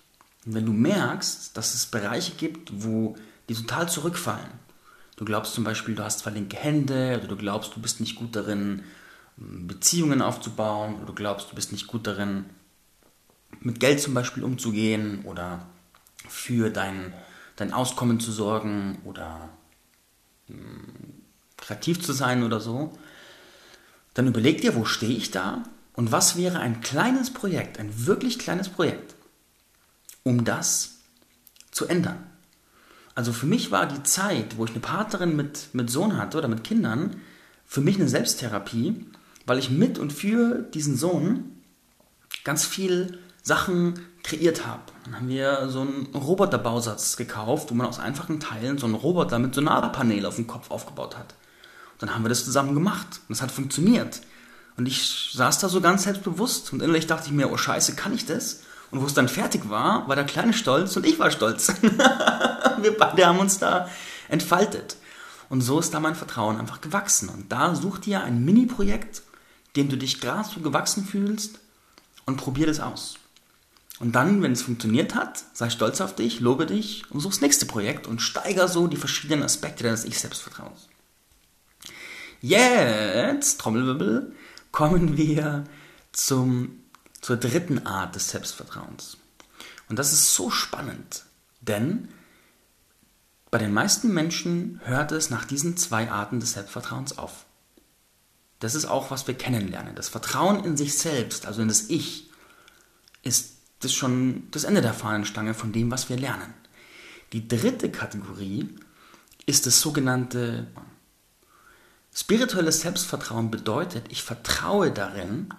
Und 0.45 0.53
wenn 0.53 0.67
du 0.67 0.73
merkst, 0.75 1.57
dass 1.57 1.73
es 1.73 1.87
Bereiche 1.87 2.33
gibt, 2.33 2.85
wo 2.85 3.17
die 3.49 3.55
total 3.55 3.89
zurückfallen. 3.89 4.67
Du 5.17 5.25
glaubst 5.25 5.55
zum 5.55 5.65
Beispiel, 5.65 5.95
du 5.95 6.05
hast 6.05 6.19
zwei 6.19 6.31
linke 6.33 6.59
Hände 6.59 7.17
oder 7.19 7.29
du 7.29 7.37
glaubst, 7.37 7.75
du 7.75 7.81
bist 7.81 8.01
nicht 8.01 8.17
gut 8.17 8.37
darin, 8.37 8.83
Beziehungen 9.37 10.23
aufzubauen 10.23 10.97
oder 10.97 11.07
du 11.07 11.15
glaubst, 11.15 11.51
du 11.51 11.55
bist 11.55 11.73
nicht 11.73 11.87
gut 11.87 12.07
darin, 12.07 12.47
mit 13.61 13.81
Geld 13.81 14.01
zum 14.01 14.15
Beispiel 14.15 14.45
umzugehen 14.45 15.25
oder 15.25 15.67
für 16.29 16.71
dein, 16.71 17.13
dein 17.57 17.73
Auskommen 17.73 18.21
zu 18.21 18.33
sorgen 18.33 18.99
oder 19.05 19.51
hm, 20.49 21.23
kreativ 21.57 22.03
zu 22.03 22.13
sein 22.13 22.43
oder 22.43 22.61
so, 22.61 22.93
dann 24.15 24.27
überleg 24.27 24.61
dir, 24.61 24.75
wo 24.75 24.85
stehe 24.85 25.17
ich 25.17 25.31
da 25.31 25.65
und 25.93 26.13
was 26.13 26.37
wäre 26.37 26.59
ein 26.61 26.81
kleines 26.81 27.33
Projekt, 27.33 27.79
ein 27.79 28.07
wirklich 28.07 28.39
kleines 28.39 28.69
Projekt, 28.69 29.15
um 30.23 30.45
das 30.45 30.97
zu 31.71 31.87
ändern. 31.87 32.27
Also 33.15 33.33
für 33.33 33.47
mich 33.47 33.71
war 33.71 33.87
die 33.87 34.03
Zeit, 34.03 34.57
wo 34.57 34.65
ich 34.65 34.71
eine 34.71 34.81
Partnerin 34.81 35.37
mit, 35.37 35.69
mit 35.73 35.91
Sohn 35.91 36.17
hatte 36.17 36.39
oder 36.39 36.49
mit 36.49 36.65
Kindern, 36.65 37.21
für 37.67 37.81
mich 37.81 37.97
eine 37.97 38.09
Selbsttherapie, 38.09 39.07
weil 39.47 39.59
ich 39.59 39.71
mit 39.71 39.99
und 39.99 40.13
für 40.13 40.63
diesen 40.75 40.97
Sohn 40.97 41.63
ganz 42.45 42.65
viel 42.65 43.19
Sachen 43.43 43.95
kreiert 44.23 44.67
habe. 44.67 44.83
Dann 45.05 45.17
haben 45.17 45.29
wir 45.29 45.69
so 45.69 45.83
einen 45.83 46.07
Roboterbausatz 46.15 47.17
gekauft, 47.17 47.71
wo 47.71 47.75
man 47.75 47.87
aus 47.87 48.01
einfachen 48.01 48.41
Teilen 48.41 48.77
so 48.77 48.87
einen 48.87 48.97
Roboter 48.97 49.39
mit 49.39 49.55
Sonarpanel 49.55 50.27
auf 50.27 50.35
dem 50.35 50.49
Kopf 50.49 50.71
aufgebaut 50.71 51.17
hat. 51.17 51.35
Und 51.93 52.03
dann 52.03 52.15
haben 52.15 52.25
wir 52.25 52.29
das 52.29 52.45
zusammen 52.45 52.75
gemacht 52.75 53.21
und 53.29 53.35
es 53.35 53.43
hat 53.43 53.53
funktioniert. 53.53 54.21
Und 54.77 54.87
ich 54.87 55.31
saß 55.33 55.61
da 55.61 55.69
so 55.69 55.81
ganz 55.81 56.03
selbstbewusst 56.03 56.73
und 56.73 56.83
innerlich 56.83 57.07
dachte 57.07 57.29
ich 57.29 57.33
mir, 57.33 57.51
oh 57.51 57.57
scheiße, 57.57 57.95
kann 57.95 58.13
ich 58.13 58.27
das? 58.27 58.63
Und 58.91 59.01
wo 59.01 59.07
es 59.07 59.15
dann 59.15 59.29
fertig 59.29 59.71
war, 59.71 60.07
war 60.09 60.17
der 60.17 60.27
Kleine 60.27 60.53
stolz 60.53 60.97
und 60.97 61.07
ich 61.07 61.19
war 61.19 61.31
stolz. 61.31 61.73
wir 61.83 62.97
beide 62.99 63.27
haben 63.27 63.39
uns 63.39 63.59
da 63.59 63.89
entfaltet. 64.29 64.97
Und 65.49 65.61
so 65.61 65.79
ist 65.79 65.95
da 65.95 66.01
mein 66.01 66.15
Vertrauen 66.17 66.59
einfach 66.59 66.81
gewachsen. 66.81 67.29
Und 67.29 67.51
da 67.53 67.75
such 67.75 67.99
dir 67.99 68.25
ein 68.25 68.45
Mini-Projekt, 68.45 69.23
dem 69.77 69.89
du 69.89 69.97
dich 69.97 70.21
gerade 70.21 70.49
so 70.49 70.61
gewachsen 70.61 71.05
fühlst 71.05 71.61
und 72.25 72.37
probier 72.37 72.67
das 72.67 72.81
aus. 72.81 73.17
Und 73.99 74.13
dann, 74.13 74.43
wenn 74.43 74.53
es 74.53 74.63
funktioniert 74.63 75.15
hat, 75.15 75.43
sei 75.55 75.71
stolz 75.71 76.01
auf 76.01 76.15
dich, 76.15 76.41
lobe 76.41 76.67
dich 76.67 77.11
und 77.11 77.21
such 77.21 77.33
das 77.33 77.41
nächste 77.41 77.67
Projekt 77.67 78.07
und 78.07 78.21
steiger 78.21 78.69
so 78.69 78.89
die 78.89 78.97
verschiedenen 78.97 79.43
Aspekte 79.43 79.85
deines 79.85 80.05
Ich-Selbstvertrauens. 80.05 80.89
Jetzt, 82.43 83.59
Trommelwirbel, 83.61 84.35
kommen 84.71 85.17
wir 85.17 85.65
zum, 86.13 86.83
zur 87.23 87.39
dritten 87.39 87.87
Art 87.87 88.15
des 88.15 88.31
Selbstvertrauens. 88.31 89.17
Und 89.89 89.99
das 89.99 90.13
ist 90.13 90.35
so 90.35 90.51
spannend, 90.51 91.25
denn 91.63 92.09
bei 93.51 93.59
den 93.59 93.73
meisten 93.73 94.13
Menschen 94.13 94.81
hört 94.85 95.13
es 95.13 95.31
nach 95.31 95.47
diesen 95.47 95.79
zwei 95.79 96.11
Arten 96.11 96.41
des 96.41 96.53
Selbstvertrauens 96.53 97.17
auf. 97.17 97.46
Das 98.61 98.75
ist 98.75 98.87
auch, 98.87 99.11
was 99.11 99.27
wir 99.27 99.35
kennenlernen. 99.35 99.95
Das 99.95 100.09
Vertrauen 100.09 100.65
in 100.65 100.77
sich 100.77 100.97
selbst, 100.97 101.47
also 101.47 101.63
in 101.63 101.69
das 101.69 101.91
Ich, 101.91 102.31
ist 103.23 103.57
das 103.81 103.93
schon 103.93 104.49
das 104.51 104.65
Ende 104.65 104.81
der 104.81 104.95
Fahnenstange 104.95 105.55
von 105.55 105.73
dem, 105.73 105.91
was 105.91 106.09
wir 106.09 106.17
lernen. 106.17 106.55
Die 107.33 107.47
dritte 107.47 107.91
Kategorie 107.91 108.69
ist 109.45 109.67
das 109.67 109.81
sogenannte 109.81 110.69
spirituelles 112.15 112.81
Selbstvertrauen 112.81 113.51
bedeutet, 113.51 114.07
ich 114.09 114.23
vertraue 114.23 114.91
darin, 114.91 115.51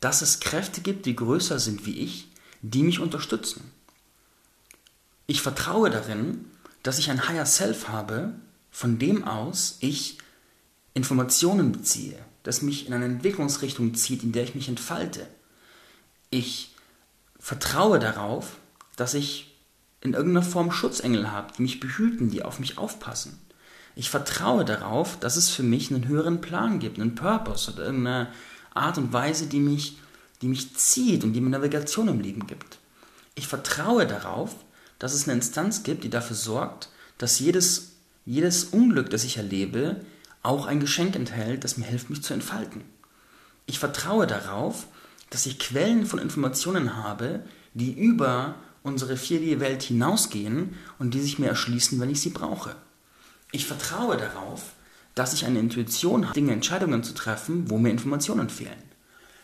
dass 0.00 0.22
es 0.22 0.40
Kräfte 0.40 0.80
gibt, 0.80 1.06
die 1.06 1.14
größer 1.14 1.58
sind 1.60 1.86
wie 1.86 1.98
ich, 1.98 2.28
die 2.62 2.82
mich 2.82 2.98
unterstützen. 2.98 3.72
Ich 5.26 5.40
vertraue 5.40 5.90
darin, 5.90 6.46
dass 6.82 6.98
ich 6.98 7.10
ein 7.10 7.28
Higher 7.28 7.46
Self 7.46 7.88
habe, 7.88 8.34
von 8.70 8.98
dem 8.98 9.24
aus 9.24 9.76
ich 9.80 10.18
Informationen 10.98 11.72
beziehe, 11.72 12.18
das 12.42 12.62
mich 12.62 12.86
in 12.86 12.92
eine 12.92 13.06
Entwicklungsrichtung 13.06 13.94
zieht, 13.94 14.22
in 14.22 14.32
der 14.32 14.44
ich 14.44 14.54
mich 14.54 14.68
entfalte. 14.68 15.26
Ich 16.30 16.74
vertraue 17.38 17.98
darauf, 17.98 18.56
dass 18.96 19.14
ich 19.14 19.56
in 20.00 20.12
irgendeiner 20.12 20.44
Form 20.44 20.70
Schutzengel 20.70 21.30
habe, 21.30 21.52
die 21.56 21.62
mich 21.62 21.80
behüten, 21.80 22.30
die 22.30 22.42
auf 22.42 22.58
mich 22.58 22.78
aufpassen. 22.78 23.38
Ich 23.96 24.10
vertraue 24.10 24.64
darauf, 24.64 25.18
dass 25.18 25.36
es 25.36 25.50
für 25.50 25.62
mich 25.62 25.90
einen 25.90 26.06
höheren 26.06 26.40
Plan 26.40 26.78
gibt, 26.78 27.00
einen 27.00 27.14
Purpose 27.14 27.72
oder 27.72 27.86
irgendeine 27.86 28.28
Art 28.74 28.98
und 28.98 29.12
Weise, 29.12 29.46
die 29.46 29.60
mich, 29.60 29.98
die 30.40 30.46
mich 30.48 30.76
zieht 30.76 31.24
und 31.24 31.32
die 31.32 31.40
mir 31.40 31.50
Navigation 31.50 32.06
im 32.08 32.20
Leben 32.20 32.46
gibt. 32.46 32.78
Ich 33.34 33.48
vertraue 33.48 34.06
darauf, 34.06 34.54
dass 34.98 35.14
es 35.14 35.24
eine 35.24 35.34
Instanz 35.34 35.82
gibt, 35.82 36.04
die 36.04 36.10
dafür 36.10 36.36
sorgt, 36.36 36.90
dass 37.18 37.40
jedes, 37.40 37.92
jedes 38.24 38.64
Unglück, 38.64 39.10
das 39.10 39.24
ich 39.24 39.36
erlebe, 39.36 40.00
auch 40.48 40.64
ein 40.64 40.80
Geschenk 40.80 41.14
enthält, 41.14 41.62
das 41.62 41.76
mir 41.76 41.84
hilft, 41.84 42.08
mich 42.08 42.22
zu 42.22 42.32
entfalten. 42.32 42.82
Ich 43.66 43.78
vertraue 43.78 44.26
darauf, 44.26 44.86
dass 45.28 45.44
ich 45.44 45.58
Quellen 45.58 46.06
von 46.06 46.18
Informationen 46.18 46.96
habe, 46.96 47.44
die 47.74 47.92
über 47.92 48.54
unsere 48.82 49.14
4D-Welt 49.14 49.82
hinausgehen 49.82 50.74
und 50.98 51.12
die 51.12 51.20
sich 51.20 51.38
mir 51.38 51.48
erschließen, 51.48 52.00
wenn 52.00 52.08
ich 52.08 52.22
sie 52.22 52.30
brauche. 52.30 52.74
Ich 53.52 53.66
vertraue 53.66 54.16
darauf, 54.16 54.72
dass 55.14 55.34
ich 55.34 55.44
eine 55.44 55.58
Intuition 55.58 56.24
habe, 56.24 56.34
Dinge, 56.34 56.52
Entscheidungen 56.52 57.04
zu 57.04 57.12
treffen, 57.12 57.68
wo 57.68 57.76
mir 57.76 57.90
Informationen 57.90 58.48
fehlen. 58.48 58.82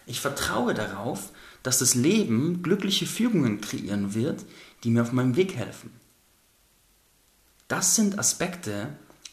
Ich 0.07 0.23
vertraue 0.23 0.73
darauf, 0.73 1.33
dass 1.63 1.81
das 1.81 1.95
Leben 1.95 2.63
glückliche 2.63 3.05
Fügungen 3.05 3.61
kreieren 3.61 4.15
wird, 4.15 4.47
die 4.83 4.91
mir 4.91 5.03
auf 5.03 5.13
meinem 5.13 5.37
Weg 5.37 5.55
helfen. 5.55 5.91
Das 7.69 7.95
sind 7.95 8.19
Aspekte 8.19 8.89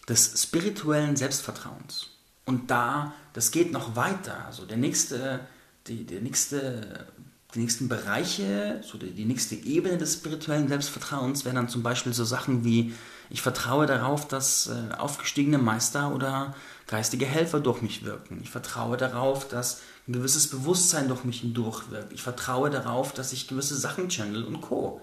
des 0.08 0.42
spirituellen 0.42 1.16
Selbstvertrauens. 1.16 2.08
Und 2.46 2.72
da, 2.72 3.14
das 3.34 3.52
geht 3.52 3.72
noch 3.72 3.96
weiter. 3.96 4.46
Also 4.46 4.66
der 4.66 4.78
nächste, 4.78 5.42
die, 5.88 6.06
der 6.06 6.22
nächste, 6.22 7.08
die 7.54 7.60
nächsten 7.60 7.88
Bereiche, 7.88 8.82
so 8.84 8.98
die, 8.98 9.12
die 9.12 9.26
nächste 9.26 9.56
Ebene 9.56 9.98
des 9.98 10.16
spirituellen 10.16 10.68
Selbstvertrauens 10.68 11.46
wären 11.46 11.56
dann 11.56 11.70
zum 11.70 11.84
Beispiel 11.84 12.14
so 12.14 12.26
Sachen 12.26 12.64
wie, 12.64 12.94
ich 13.30 13.42
vertraue 13.42 13.86
darauf, 13.86 14.28
dass 14.28 14.68
äh, 14.68 14.94
aufgestiegene 14.96 15.58
Meister 15.58 16.14
oder 16.14 16.56
geistige 16.88 17.26
Helfer 17.26 17.60
durch 17.60 17.82
mich 17.82 18.04
wirken. 18.04 18.40
Ich 18.44 18.50
vertraue 18.50 18.98
darauf, 18.98 19.48
dass 19.48 19.82
ein 20.08 20.14
gewisses 20.14 20.50
Bewusstsein 20.50 21.08
durch 21.08 21.24
mich 21.24 21.42
hindurchwirkt. 21.42 22.12
Ich 22.12 22.24
vertraue 22.24 22.70
darauf, 22.70 23.14
dass 23.14 23.32
ich 23.32 23.48
gewisse 23.48 23.78
Sachen 23.78 24.10
channel 24.10 24.44
und 24.44 24.62
co. 24.62 25.00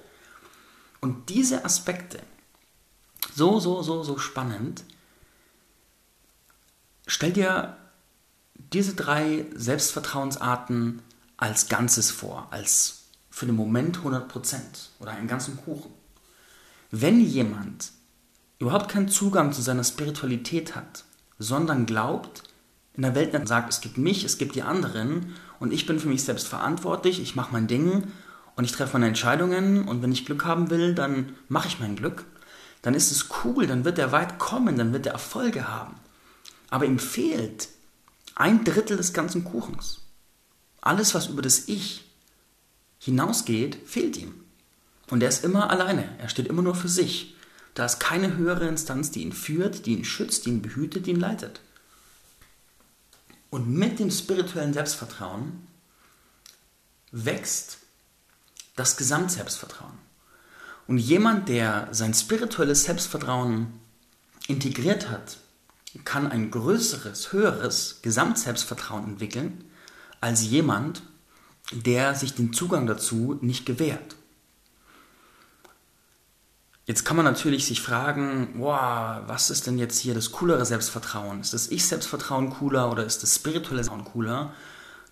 Und 1.00 1.30
diese 1.30 1.64
Aspekte, 1.64 2.18
so, 3.34 3.60
so, 3.60 3.82
so, 3.82 4.02
so 4.02 4.18
spannend, 4.18 4.84
stell 7.06 7.32
dir 7.32 7.76
diese 8.72 8.94
drei 8.94 9.46
Selbstvertrauensarten 9.54 11.02
als 11.36 11.68
Ganzes 11.68 12.10
vor, 12.10 12.48
als 12.50 13.04
für 13.30 13.46
den 13.46 13.54
Moment 13.54 13.98
100% 13.98 14.58
oder 14.98 15.12
einen 15.12 15.28
ganzen 15.28 15.56
Kuchen. 15.56 15.92
Wenn 16.90 17.20
jemand 17.20 17.92
überhaupt 18.58 18.90
keinen 18.90 19.08
Zugang 19.08 19.52
zu 19.52 19.62
seiner 19.62 19.84
Spiritualität 19.84 20.74
hat, 20.74 21.04
sondern 21.38 21.86
glaubt, 21.86 22.42
in 22.94 23.02
der 23.02 23.14
Welt 23.14 23.46
sagt, 23.46 23.72
es 23.72 23.80
gibt 23.80 23.96
mich, 23.96 24.24
es 24.24 24.38
gibt 24.38 24.56
die 24.56 24.62
anderen 24.62 25.34
und 25.60 25.72
ich 25.72 25.86
bin 25.86 26.00
für 26.00 26.08
mich 26.08 26.24
selbst 26.24 26.48
verantwortlich, 26.48 27.22
ich 27.22 27.36
mache 27.36 27.52
mein 27.52 27.68
Ding 27.68 28.08
und 28.56 28.64
ich 28.64 28.72
treffe 28.72 28.94
meine 28.94 29.06
Entscheidungen 29.06 29.86
und 29.86 30.02
wenn 30.02 30.10
ich 30.10 30.26
Glück 30.26 30.44
haben 30.44 30.70
will, 30.70 30.94
dann 30.94 31.36
mache 31.48 31.68
ich 31.68 31.78
mein 31.78 31.94
Glück, 31.94 32.24
dann 32.82 32.94
ist 32.94 33.10
es 33.10 33.26
cool, 33.44 33.66
dann 33.66 33.84
wird 33.84 33.98
er 33.98 34.12
weit 34.12 34.38
kommen, 34.38 34.76
dann 34.76 34.92
wird 34.92 35.06
er 35.06 35.12
Erfolge 35.12 35.68
haben. 35.68 35.96
Aber 36.70 36.84
ihm 36.84 36.98
fehlt 36.98 37.68
ein 38.34 38.64
Drittel 38.64 38.96
des 38.96 39.12
ganzen 39.12 39.44
Kuchens. 39.44 40.00
Alles, 40.80 41.14
was 41.14 41.26
über 41.26 41.42
das 41.42 41.68
Ich 41.68 42.04
hinausgeht, 42.98 43.78
fehlt 43.86 44.16
ihm. 44.16 44.34
Und 45.10 45.22
er 45.22 45.28
ist 45.28 45.44
immer 45.44 45.70
alleine, 45.70 46.16
er 46.18 46.28
steht 46.28 46.46
immer 46.46 46.62
nur 46.62 46.74
für 46.74 46.88
sich. 46.88 47.34
Da 47.74 47.84
ist 47.84 47.98
keine 47.98 48.36
höhere 48.36 48.66
Instanz, 48.68 49.10
die 49.10 49.22
ihn 49.22 49.32
führt, 49.32 49.86
die 49.86 49.92
ihn 49.92 50.04
schützt, 50.04 50.46
die 50.46 50.50
ihn 50.50 50.62
behütet, 50.62 51.06
die 51.06 51.10
ihn 51.10 51.20
leitet. 51.20 51.60
Und 53.50 53.68
mit 53.68 53.98
dem 53.98 54.10
spirituellen 54.10 54.74
Selbstvertrauen 54.74 55.66
wächst 57.10 57.78
das 58.76 58.96
Gesamtselbstvertrauen. 58.96 60.07
Und 60.88 60.98
jemand, 60.98 61.50
der 61.50 61.88
sein 61.92 62.14
spirituelles 62.14 62.84
Selbstvertrauen 62.84 63.68
integriert 64.48 65.10
hat, 65.10 65.36
kann 66.04 66.26
ein 66.26 66.50
größeres, 66.50 67.32
höheres 67.32 68.00
Gesamtselbstvertrauen 68.02 69.04
entwickeln 69.04 69.64
als 70.20 70.42
jemand, 70.42 71.02
der 71.72 72.14
sich 72.14 72.34
den 72.34 72.54
Zugang 72.54 72.86
dazu 72.86 73.38
nicht 73.42 73.66
gewährt. 73.66 74.16
Jetzt 76.86 77.04
kann 77.04 77.18
man 77.18 77.26
natürlich 77.26 77.66
sich 77.66 77.82
fragen, 77.82 78.54
wow, 78.56 79.20
was 79.26 79.50
ist 79.50 79.66
denn 79.66 79.76
jetzt 79.76 79.98
hier 79.98 80.14
das 80.14 80.32
coolere 80.32 80.64
Selbstvertrauen? 80.64 81.42
Ist 81.42 81.52
das 81.52 81.68
Ich-Selbstvertrauen 81.68 82.48
cooler 82.48 82.90
oder 82.90 83.04
ist 83.04 83.22
das 83.22 83.34
spirituelle 83.34 83.84
Selbstvertrauen 83.84 84.10
cooler? 84.10 84.54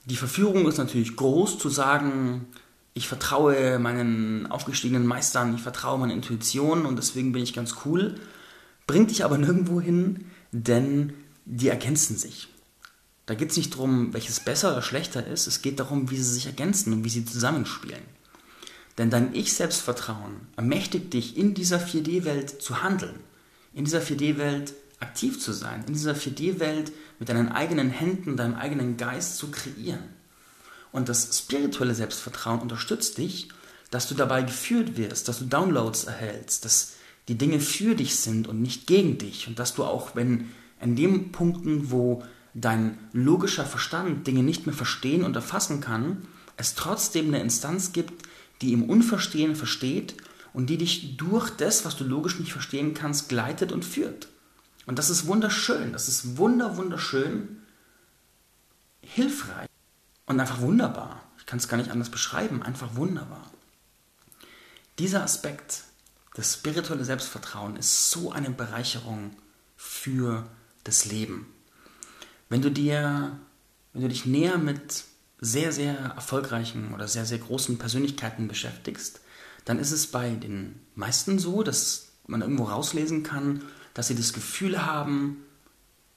Die 0.07 0.17
Verführung 0.17 0.67
ist 0.67 0.79
natürlich 0.79 1.17
groß 1.17 1.59
zu 1.59 1.69
sagen, 1.69 2.47
ich 2.97 3.09
vertraue 3.09 3.79
meinen 3.79 4.47
aufgestiegenen 4.47 5.07
Meistern, 5.07 5.55
ich 5.55 5.61
vertraue 5.61 5.99
meiner 5.99 6.15
Intuition 6.15 6.87
und 6.87 6.97
deswegen 6.97 7.33
bin 7.33 7.43
ich 7.43 7.53
ganz 7.53 7.75
cool. 7.85 8.15
Bringt 8.87 9.11
dich 9.11 9.23
aber 9.23 9.37
nirgendwo 9.37 9.83
hin, 9.83 10.25
denn 10.51 11.13
die 11.45 11.69
ergänzen 11.69 12.17
sich. 12.17 12.49
Da 13.27 13.35
geht 13.35 13.51
es 13.51 13.57
nicht 13.59 13.75
darum, 13.75 14.15
welches 14.15 14.41
besser 14.41 14.73
oder 14.73 14.81
schlechter 14.81 15.27
ist, 15.27 15.47
es 15.47 15.61
geht 15.61 15.79
darum, 15.79 16.11
wie 16.11 16.17
sie 16.17 16.33
sich 16.33 16.47
ergänzen 16.47 16.95
und 16.95 17.05
wie 17.05 17.11
sie 17.11 17.27
zusammenspielen. 17.27 18.03
Denn 18.97 19.11
dein 19.11 19.35
Ich-Selbstvertrauen 19.35 20.49
ermächtigt 20.57 21.13
dich, 21.13 21.37
in 21.37 21.53
dieser 21.53 21.79
4D-Welt 21.79 22.63
zu 22.63 22.83
handeln, 22.83 23.21
in 23.75 23.85
dieser 23.85 24.01
4D-Welt 24.01 24.73
aktiv 25.01 25.39
zu 25.39 25.53
sein, 25.53 25.85
in 25.87 25.93
dieser 25.93 26.15
4D-Welt 26.15 26.93
mit 27.19 27.29
deinen 27.29 27.53
eigenen 27.53 27.91
Händen, 27.91 28.39
deinem 28.39 28.55
eigenen 28.55 28.97
Geist 28.97 29.37
zu 29.37 29.51
kreieren. 29.51 30.17
Und 30.97 31.11
das 31.11 31.39
spirituelle 31.39 31.95
Selbstvertrauen 31.95 32.61
unterstützt 32.61 33.19
dich, 33.19 33.51
dass 33.91 34.09
du 34.09 34.15
dabei 34.15 34.41
geführt 34.41 34.97
wirst, 34.97 35.29
dass 35.29 35.41
du 35.41 35.45
Downloads 35.45 36.05
erhältst, 36.05 36.65
dass 36.65 36.95
die 37.29 37.37
Dinge 37.37 37.61
für 37.61 37.95
dich 37.95 38.17
sind 38.17 38.49
und 38.49 38.63
nicht 38.63 38.87
gegen 38.87 39.19
dich 39.19 39.47
und 39.47 39.59
dass 39.59 39.75
du 39.75 39.85
auch, 39.85 40.17
wenn 40.17 40.49
in 40.81 40.97
den 40.97 41.33
Punkten, 41.33 41.91
wo 41.91 42.25
dein 42.55 42.97
logischer 43.13 43.67
Verstand 43.67 44.27
Dinge 44.27 44.43
nicht 44.43 44.65
mehr 44.65 44.75
verstehen 44.75 45.23
und 45.23 45.37
erfassen 45.37 45.83
kann, 45.83 46.23
es 46.57 46.75
trotzdem 46.75 47.27
eine 47.27 47.43
Instanz 47.43 47.93
gibt, 47.93 48.27
die 48.63 48.73
im 48.73 48.89
Unverstehen 48.89 49.55
versteht 49.55 50.15
und 50.55 50.71
die 50.71 50.79
dich 50.79 51.19
durch 51.19 51.51
das, 51.51 51.85
was 51.85 51.99
du 51.99 52.05
logisch 52.05 52.41
nicht 52.41 52.53
verstehen 52.53 52.95
kannst, 52.95 53.29
gleitet 53.29 53.71
und 53.71 53.85
führt. 53.85 54.29
Und 54.87 54.99
das 54.99 55.11
ist 55.11 55.27
wunderschön, 55.27 55.93
das 55.93 56.09
ist 56.09 56.39
wunder, 56.39 56.79
wunderschön, 56.79 57.59
hilfreich 59.03 59.69
und 60.27 60.41
einfach 60.41 60.61
wunderbar. 60.61 61.23
Ich 61.39 61.47
kann 61.47 61.59
es 61.59 61.69
gar 61.69 61.77
nicht 61.77 61.91
anders 61.91 62.11
beschreiben, 62.11 62.63
einfach 62.63 62.97
wunderbar. 62.97 63.51
Dieser 64.99 65.23
Aspekt, 65.23 65.85
das 66.35 66.55
spirituelle 66.55 67.05
Selbstvertrauen, 67.05 67.77
ist 67.77 68.11
so 68.11 68.33
eine 68.33 68.51
Bereicherung 68.51 69.37
für 69.77 70.49
das 70.85 71.05
Leben. 71.05 71.47
Wenn 72.49 72.63
du 72.63 72.71
dir, 72.71 73.39
wenn 73.93 74.03
du 74.03 74.09
dich 74.09 74.27
näher 74.27 74.59
mit 74.59 75.05
sehr, 75.41 75.73
sehr 75.73 75.95
erfolgreichen 75.95 76.95
oder 76.95 77.09
sehr, 77.09 77.27
sehr 77.27 77.39
großen 77.39 77.79
Persönlichkeiten 77.79 78.49
beschäftigst, 78.49 79.21
dann 79.65 79.79
ist 79.79 79.91
es 79.91 80.07
bei 80.07 80.31
den 80.31 80.81
meisten 80.95 81.39
so, 81.39 81.63
dass 81.63 82.09
man 82.27 82.41
irgendwo 82.41 82.65
rauslesen 82.65 83.23
kann, 83.23 83.63
dass 83.95 84.09
sie 84.09 84.15
das 84.15 84.33
Gefühl 84.33 84.85
haben, 84.85 85.43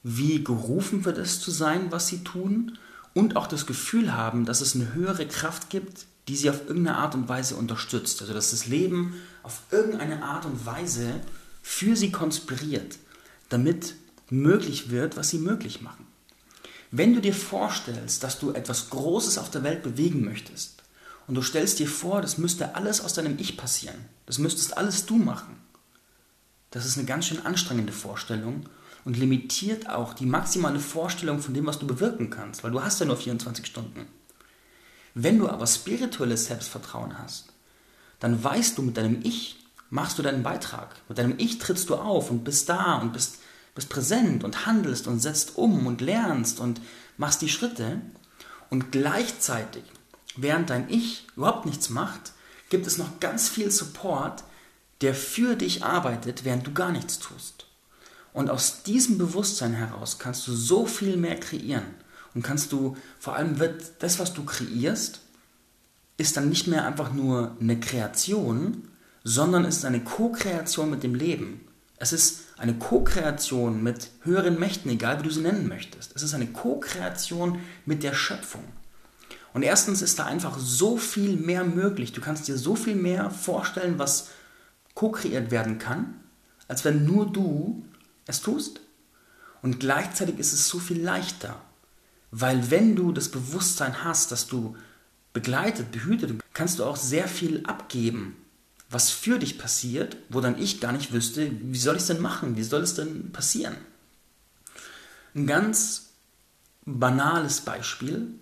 wie 0.02 0.42
gerufen 0.42 1.04
wird 1.04 1.18
es 1.18 1.40
zu 1.40 1.50
sein, 1.50 1.92
was 1.92 2.08
sie 2.08 2.24
tun, 2.24 2.78
und 3.14 3.36
auch 3.36 3.46
das 3.46 3.66
Gefühl 3.66 4.14
haben, 4.14 4.44
dass 4.44 4.60
es 4.60 4.74
eine 4.74 4.94
höhere 4.94 5.26
Kraft 5.26 5.70
gibt, 5.70 6.06
die 6.28 6.36
sie 6.36 6.50
auf 6.50 6.68
irgendeine 6.68 6.98
Art 6.98 7.14
und 7.14 7.28
Weise 7.28 7.56
unterstützt. 7.56 8.20
Also 8.20 8.32
dass 8.32 8.50
das 8.50 8.66
Leben 8.66 9.14
auf 9.42 9.62
irgendeine 9.70 10.22
Art 10.22 10.46
und 10.46 10.64
Weise 10.64 11.20
für 11.62 11.96
sie 11.96 12.12
konspiriert, 12.12 12.98
damit 13.48 13.94
möglich 14.30 14.90
wird, 14.90 15.16
was 15.16 15.30
sie 15.30 15.38
möglich 15.38 15.80
machen. 15.82 16.06
Wenn 16.92 17.14
du 17.14 17.20
dir 17.20 17.34
vorstellst, 17.34 18.22
dass 18.22 18.38
du 18.38 18.52
etwas 18.52 18.90
Großes 18.90 19.38
auf 19.38 19.50
der 19.50 19.62
Welt 19.62 19.82
bewegen 19.82 20.24
möchtest 20.24 20.82
und 21.26 21.34
du 21.34 21.42
stellst 21.42 21.78
dir 21.78 21.88
vor, 21.88 22.20
das 22.22 22.38
müsste 22.38 22.74
alles 22.74 23.00
aus 23.00 23.14
deinem 23.14 23.38
Ich 23.38 23.56
passieren, 23.56 23.96
das 24.26 24.38
müsstest 24.38 24.76
alles 24.76 25.06
du 25.06 25.16
machen, 25.16 25.56
das 26.70 26.86
ist 26.86 26.96
eine 26.96 27.06
ganz 27.06 27.26
schön 27.26 27.44
anstrengende 27.44 27.92
Vorstellung 27.92 28.66
und 29.10 29.18
limitiert 29.18 29.90
auch 29.90 30.14
die 30.14 30.24
maximale 30.24 30.78
Vorstellung 30.78 31.40
von 31.40 31.52
dem, 31.52 31.66
was 31.66 31.80
du 31.80 31.86
bewirken 31.88 32.30
kannst, 32.30 32.62
weil 32.62 32.70
du 32.70 32.80
hast 32.80 33.00
ja 33.00 33.06
nur 33.06 33.16
24 33.16 33.66
Stunden. 33.66 34.06
Wenn 35.14 35.36
du 35.40 35.48
aber 35.48 35.66
spirituelles 35.66 36.46
Selbstvertrauen 36.46 37.18
hast, 37.18 37.46
dann 38.20 38.44
weißt 38.44 38.78
du 38.78 38.82
mit 38.82 38.96
deinem 38.96 39.18
Ich, 39.24 39.56
machst 39.90 40.16
du 40.16 40.22
deinen 40.22 40.44
Beitrag. 40.44 40.94
Mit 41.08 41.18
deinem 41.18 41.34
Ich 41.38 41.58
trittst 41.58 41.90
du 41.90 41.96
auf 41.96 42.30
und 42.30 42.44
bist 42.44 42.68
da 42.68 42.98
und 42.98 43.12
bist 43.12 43.40
bist 43.74 43.88
präsent 43.88 44.44
und 44.44 44.64
handelst 44.66 45.08
und 45.08 45.18
setzt 45.18 45.56
um 45.56 45.88
und 45.88 46.00
lernst 46.00 46.60
und 46.60 46.80
machst 47.16 47.42
die 47.42 47.48
Schritte. 47.48 48.00
Und 48.68 48.92
gleichzeitig, 48.92 49.82
während 50.36 50.70
dein 50.70 50.88
Ich 50.88 51.26
überhaupt 51.34 51.66
nichts 51.66 51.90
macht, 51.90 52.30
gibt 52.68 52.86
es 52.86 52.96
noch 52.96 53.18
ganz 53.18 53.48
viel 53.48 53.72
Support, 53.72 54.44
der 55.00 55.16
für 55.16 55.56
dich 55.56 55.82
arbeitet, 55.82 56.44
während 56.44 56.64
du 56.68 56.72
gar 56.72 56.92
nichts 56.92 57.18
tust. 57.18 57.66
Und 58.32 58.50
aus 58.50 58.82
diesem 58.82 59.18
Bewusstsein 59.18 59.72
heraus 59.72 60.18
kannst 60.18 60.46
du 60.46 60.52
so 60.52 60.86
viel 60.86 61.16
mehr 61.16 61.38
kreieren. 61.38 61.94
Und 62.34 62.42
kannst 62.42 62.72
du, 62.72 62.96
vor 63.18 63.34
allem 63.34 63.58
wird 63.58 64.02
das, 64.02 64.18
was 64.18 64.34
du 64.34 64.44
kreierst, 64.44 65.20
ist 66.16 66.36
dann 66.36 66.48
nicht 66.48 66.66
mehr 66.66 66.86
einfach 66.86 67.12
nur 67.12 67.56
eine 67.60 67.80
Kreation, 67.80 68.88
sondern 69.24 69.64
ist 69.64 69.84
eine 69.84 70.00
Co-Kreation 70.00 70.90
mit 70.90 71.02
dem 71.02 71.14
Leben. 71.14 71.66
Es 71.96 72.12
ist 72.12 72.44
eine 72.56 72.74
Co-Kreation 72.74 73.82
mit 73.82 74.10
höheren 74.22 74.58
Mächten, 74.58 74.90
egal 74.90 75.18
wie 75.18 75.24
du 75.24 75.30
sie 75.30 75.40
nennen 75.40 75.68
möchtest. 75.68 76.14
Es 76.14 76.22
ist 76.22 76.34
eine 76.34 76.46
Co-Kreation 76.46 77.58
mit 77.84 78.02
der 78.02 78.14
Schöpfung. 78.14 78.64
Und 79.52 79.62
erstens 79.62 80.00
ist 80.00 80.18
da 80.18 80.26
einfach 80.26 80.58
so 80.58 80.96
viel 80.96 81.36
mehr 81.36 81.64
möglich. 81.64 82.12
Du 82.12 82.20
kannst 82.20 82.46
dir 82.48 82.56
so 82.56 82.76
viel 82.76 82.94
mehr 82.94 83.30
vorstellen, 83.30 83.98
was 83.98 84.28
co-kreiert 84.94 85.50
werden 85.50 85.78
kann, 85.78 86.20
als 86.68 86.84
wenn 86.84 87.04
nur 87.04 87.30
du 87.30 87.84
es 88.30 88.40
tust. 88.40 88.80
Und 89.62 89.80
gleichzeitig 89.80 90.38
ist 90.38 90.52
es 90.52 90.68
so 90.68 90.78
viel 90.78 91.02
leichter, 91.02 91.60
weil 92.30 92.70
wenn 92.70 92.96
du 92.96 93.12
das 93.12 93.28
Bewusstsein 93.28 94.04
hast, 94.04 94.32
dass 94.32 94.46
du 94.46 94.76
begleitet, 95.32 95.92
behütet, 95.92 96.42
kannst 96.52 96.78
du 96.78 96.84
auch 96.84 96.96
sehr 96.96 97.28
viel 97.28 97.64
abgeben, 97.66 98.36
was 98.88 99.10
für 99.10 99.38
dich 99.38 99.58
passiert, 99.58 100.16
wo 100.28 100.40
dann 100.40 100.60
ich 100.60 100.80
gar 100.80 100.92
nicht 100.92 101.12
wüsste, 101.12 101.50
wie 101.50 101.78
soll 101.78 101.96
ich 101.96 102.02
es 102.02 102.08
denn 102.08 102.20
machen, 102.20 102.56
wie 102.56 102.62
soll 102.64 102.82
es 102.82 102.94
denn 102.94 103.30
passieren. 103.32 103.76
Ein 105.34 105.46
ganz 105.46 106.10
banales 106.84 107.60
Beispiel 107.60 108.34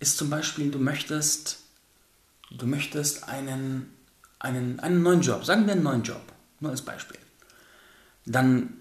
ist 0.00 0.16
zum 0.16 0.30
Beispiel, 0.30 0.70
du 0.70 0.78
möchtest, 0.78 1.58
du 2.50 2.66
möchtest 2.66 3.28
einen, 3.28 3.92
einen, 4.40 4.80
einen 4.80 5.02
neuen 5.02 5.20
Job, 5.20 5.44
sagen 5.44 5.66
wir 5.66 5.74
einen 5.74 5.84
neuen 5.84 6.02
Job, 6.02 6.22
nur 6.58 6.72
als 6.72 6.82
Beispiel. 6.82 7.18
Dann 8.26 8.77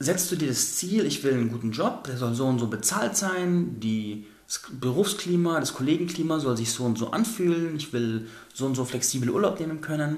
setzt 0.00 0.32
du 0.32 0.36
dir 0.36 0.48
das 0.48 0.76
Ziel, 0.76 1.04
ich 1.04 1.22
will 1.22 1.34
einen 1.34 1.50
guten 1.50 1.72
Job, 1.72 2.04
der 2.04 2.16
soll 2.16 2.34
so 2.34 2.46
und 2.46 2.58
so 2.58 2.66
bezahlt 2.66 3.16
sein, 3.16 3.78
die, 3.80 4.26
das 4.46 4.62
Berufsklima, 4.72 5.60
das 5.60 5.74
Kollegenklima 5.74 6.40
soll 6.40 6.56
sich 6.56 6.72
so 6.72 6.84
und 6.84 6.98
so 6.98 7.10
anfühlen, 7.10 7.76
ich 7.76 7.92
will 7.92 8.26
so 8.52 8.64
und 8.66 8.74
so 8.74 8.84
flexibel 8.86 9.30
Urlaub 9.30 9.60
nehmen 9.60 9.82
können. 9.82 10.16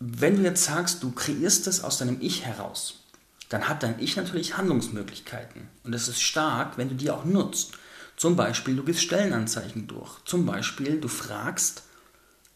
Wenn 0.00 0.36
du 0.36 0.42
jetzt 0.42 0.64
sagst, 0.64 1.02
du 1.02 1.12
kreierst 1.12 1.66
das 1.66 1.84
aus 1.84 1.98
deinem 1.98 2.16
Ich 2.20 2.44
heraus, 2.44 3.04
dann 3.50 3.68
hat 3.68 3.82
dein 3.82 4.00
Ich 4.00 4.16
natürlich 4.16 4.56
Handlungsmöglichkeiten. 4.56 5.68
Und 5.84 5.92
das 5.92 6.08
ist 6.08 6.22
stark, 6.22 6.78
wenn 6.78 6.88
du 6.88 6.94
die 6.94 7.10
auch 7.10 7.24
nutzt. 7.24 7.74
Zum 8.16 8.36
Beispiel, 8.36 8.74
du 8.74 8.82
gibst 8.82 9.02
Stellenanzeigen 9.02 9.86
durch. 9.86 10.24
Zum 10.24 10.46
Beispiel, 10.46 10.98
du 10.98 11.08
fragst 11.08 11.82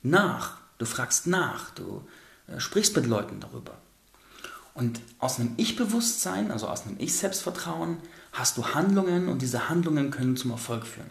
nach. 0.02 0.56
Du 0.78 0.86
fragst 0.86 1.26
nach. 1.26 1.70
Du 1.70 2.02
äh, 2.46 2.58
sprichst 2.58 2.96
mit 2.96 3.06
Leuten 3.06 3.40
darüber. 3.40 3.78
Und 4.80 5.02
aus 5.18 5.38
einem 5.38 5.52
Ich-Bewusstsein, 5.58 6.50
also 6.50 6.66
aus 6.66 6.86
einem 6.86 6.96
Ich-Selbstvertrauen, 6.98 7.98
hast 8.32 8.56
du 8.56 8.68
Handlungen 8.68 9.28
und 9.28 9.42
diese 9.42 9.68
Handlungen 9.68 10.10
können 10.10 10.38
zum 10.38 10.52
Erfolg 10.52 10.86
führen. 10.86 11.10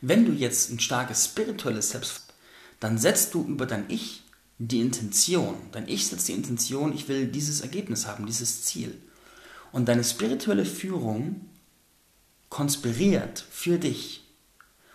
Wenn 0.00 0.26
du 0.26 0.32
jetzt 0.32 0.68
ein 0.72 0.80
starkes 0.80 1.26
spirituelles 1.26 1.90
Selbst, 1.90 2.34
dann 2.80 2.98
setzt 2.98 3.34
du 3.34 3.44
über 3.44 3.66
dein 3.66 3.88
Ich 3.88 4.24
die 4.58 4.80
Intention. 4.80 5.54
Dein 5.70 5.86
Ich 5.86 6.08
setzt 6.08 6.26
die 6.26 6.32
Intention, 6.32 6.92
ich 6.92 7.06
will 7.06 7.28
dieses 7.28 7.60
Ergebnis 7.60 8.08
haben, 8.08 8.26
dieses 8.26 8.64
Ziel. 8.64 9.00
Und 9.70 9.86
deine 9.86 10.02
spirituelle 10.02 10.66
Führung 10.66 11.48
konspiriert 12.48 13.46
für 13.48 13.78
dich 13.78 14.24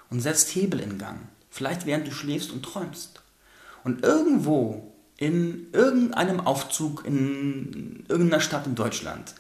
und 0.10 0.20
setzt 0.20 0.54
Hebel 0.56 0.82
in 0.82 0.98
Gang. 0.98 1.22
Vielleicht 1.50 1.86
während 1.86 2.06
du 2.06 2.12
schläfst 2.12 2.52
und 2.52 2.64
träumst. 2.64 3.22
Und 3.86 4.04
irgendwo 4.04 4.90
in 5.20 5.68
irgendeinem 5.74 6.40
Aufzug 6.40 7.06
in 7.06 8.06
irgendeiner 8.08 8.42
Stadt 8.42 8.66
in 8.66 8.76
Deutschland 8.76 9.36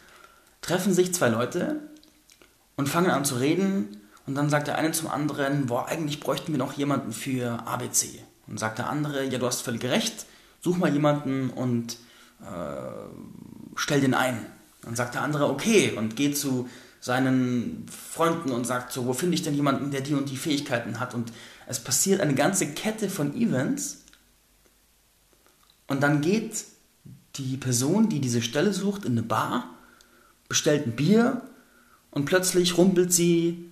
treffen 0.62 0.94
sich 0.94 1.13
zwei 1.13 1.30
Leute 1.30 1.80
und 2.76 2.89
fangen 2.89 3.10
an 3.10 3.24
zu 3.24 3.36
reden 3.36 3.98
und 4.28 4.36
dann 4.36 4.50
sagt 4.50 4.68
der 4.68 4.78
eine 4.78 4.92
zum 4.92 5.08
anderen, 5.08 5.68
boah, 5.68 5.88
eigentlich 5.88 6.20
bräuchten 6.20 6.52
wir 6.52 6.60
noch 6.60 6.74
jemanden 6.74 7.13
für 7.13 7.65
ABC. 7.65 8.20
Und 8.46 8.60
sagt 8.60 8.78
der 8.78 8.89
andere, 8.89 9.26
ja, 9.26 9.39
du 9.39 9.46
hast 9.48 9.62
völlig 9.62 9.84
recht, 9.86 10.26
such 10.60 10.78
mal 10.78 10.92
jemanden 10.92 11.50
und 11.50 11.94
äh, 12.42 12.92
stell 13.76 14.02
den 14.02 14.13
ein. 14.13 14.46
Dann 14.82 14.96
sagt 14.96 15.15
der 15.15 15.22
andere, 15.22 15.50
okay, 15.50 15.94
und 15.98 16.18
geht 16.18 16.38
zu 16.38 16.68
seinen 17.00 17.86
Freunden 17.89 18.52
und 18.52 18.68
sagt 18.68 18.92
so, 18.92 19.06
wo 19.06 19.13
finde 19.13 19.36
ich 19.36 19.44
denn 19.44 19.56
jemanden, 19.56 19.92
der 19.92 20.02
die 20.02 20.13
und 20.13 20.30
die 20.30 20.38
Fähigkeiten 20.38 21.00
hat? 21.00 21.13
Und 21.13 21.32
es 21.68 21.80
passiert 21.80 22.20
eine 22.20 22.36
ganze 22.36 22.74
Kette 22.74 23.10
von 23.10 23.34
Events 23.34 23.99
und 25.89 26.02
dann 26.02 26.21
geht 26.21 26.65
die 27.36 27.58
Person, 27.58 28.10
die 28.10 28.21
diese 28.21 28.41
Stelle 28.41 28.73
sucht, 28.73 29.06
in 29.06 29.13
eine 29.13 29.23
Bar, 29.23 29.65
bestellt 30.47 30.88
ein 30.88 30.95
Bier 30.95 31.41
und 32.12 32.25
plötzlich 32.25 32.78
rumpelt 32.78 33.12
sie 33.12 33.69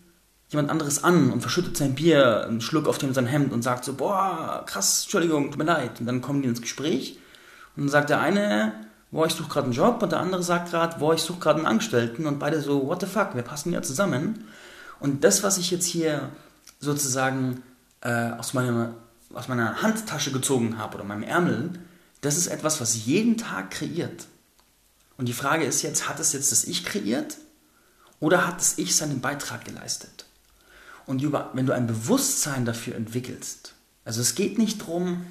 jemand 0.50 0.70
anderes 0.70 1.04
an 1.04 1.32
und 1.32 1.42
verschüttet 1.42 1.78
sein 1.78 1.96
Bier, 1.96 2.46
einen 2.48 2.62
Schluck 2.62 2.88
auf 2.88 2.98
dem 2.98 3.14
sein 3.14 3.26
Hemd 3.26 3.52
und 3.52 3.64
sagt 3.64 3.84
so, 3.84 3.94
boah, 3.94 4.64
krass, 4.66 5.04
Entschuldigung, 5.04 5.52
tut 5.52 5.58
mir 5.58 5.66
leid. 5.66 6.00
Und 6.00 6.06
dann 6.06 6.22
kommen 6.22 6.42
die 6.42 6.48
ins 6.48 6.62
Gespräch 6.62 7.20
und 7.76 7.84
dann 7.84 7.90
sagt 7.90 8.10
der 8.10 8.22
eine, 8.22 8.74
boah, 9.12 9.26
ich 9.26 9.34
suche 9.34 9.50
gerade 9.50 9.66
einen 9.66 9.74
Job 9.74 10.02
und 10.02 10.12
der 10.12 10.20
andere 10.20 10.44
sagt 10.44 10.72
gerade, 10.72 11.00
boah, 11.00 11.14
ich 11.14 11.22
suche 11.22 11.40
gerade 11.40 11.60
einen 11.60 11.68
Angestellten 11.68 12.26
und 12.26 12.40
beide 12.40 12.62
so, 12.62 12.88
what 12.88 13.02
the 13.02 13.08
fuck, 13.08 13.36
wir 13.36 13.44
passen 13.44 13.74
ja 13.74 13.82
zusammen. 13.82 14.46
Und 15.00 15.24
das, 15.24 15.44
was 15.44 15.58
ich 15.58 15.70
jetzt 15.72 15.86
hier 15.86 16.30
sozusagen 16.80 17.62
äh, 18.02 18.32
aus, 18.32 18.54
meiner, 18.54 18.94
aus 19.34 19.48
meiner 19.48 19.82
Handtasche 19.82 20.32
gezogen 20.32 20.78
habe 20.78 20.96
oder 20.96 21.04
meinem 21.04 21.24
Ärmel, 21.24 21.72
das 22.28 22.36
ist 22.36 22.48
etwas, 22.48 22.82
was 22.82 23.06
jeden 23.06 23.38
Tag 23.38 23.72
kreiert. 23.72 24.28
Und 25.16 25.28
die 25.28 25.34
Frage 25.34 25.64
ist 25.64 25.82
jetzt, 25.82 26.10
hat 26.10 26.20
es 26.20 26.34
jetzt 26.34 26.52
das 26.52 26.66
Ich 26.66 26.84
kreiert 26.84 27.38
oder 28.20 28.46
hat 28.46 28.60
das 28.60 28.78
Ich 28.78 28.98
seinen 28.98 29.22
Beitrag 29.22 29.64
geleistet? 29.64 30.26
Und 31.06 31.24
wenn 31.54 31.66
du 31.66 31.74
ein 31.74 31.88
Bewusstsein 31.88 32.66
dafür 32.66 32.96
entwickelst, 32.96 33.76
also 34.04 34.20
es 34.20 34.36
geht 34.36 34.58
nicht 34.58 34.82
darum, 34.82 35.26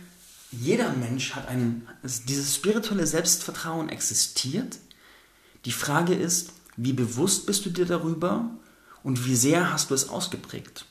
jeder 0.51 0.91
Mensch 0.95 1.35
hat 1.35 1.49
ein, 1.49 1.87
dieses 2.03 2.55
spirituelle 2.55 3.07
Selbstvertrauen 3.07 3.91
existiert. 3.91 4.79
Die 5.67 5.73
Frage 5.73 6.15
ist, 6.15 6.51
wie 6.79 6.95
bewusst 6.95 7.45
bist 7.45 7.67
du 7.67 7.71
dir 7.71 7.85
darüber 7.85 8.49
und 9.03 9.27
wie 9.27 9.37
sehr 9.37 9.71
hast 9.71 9.91
du 9.91 9.95
es 9.95 10.09
ausgeprägt? 10.09 10.87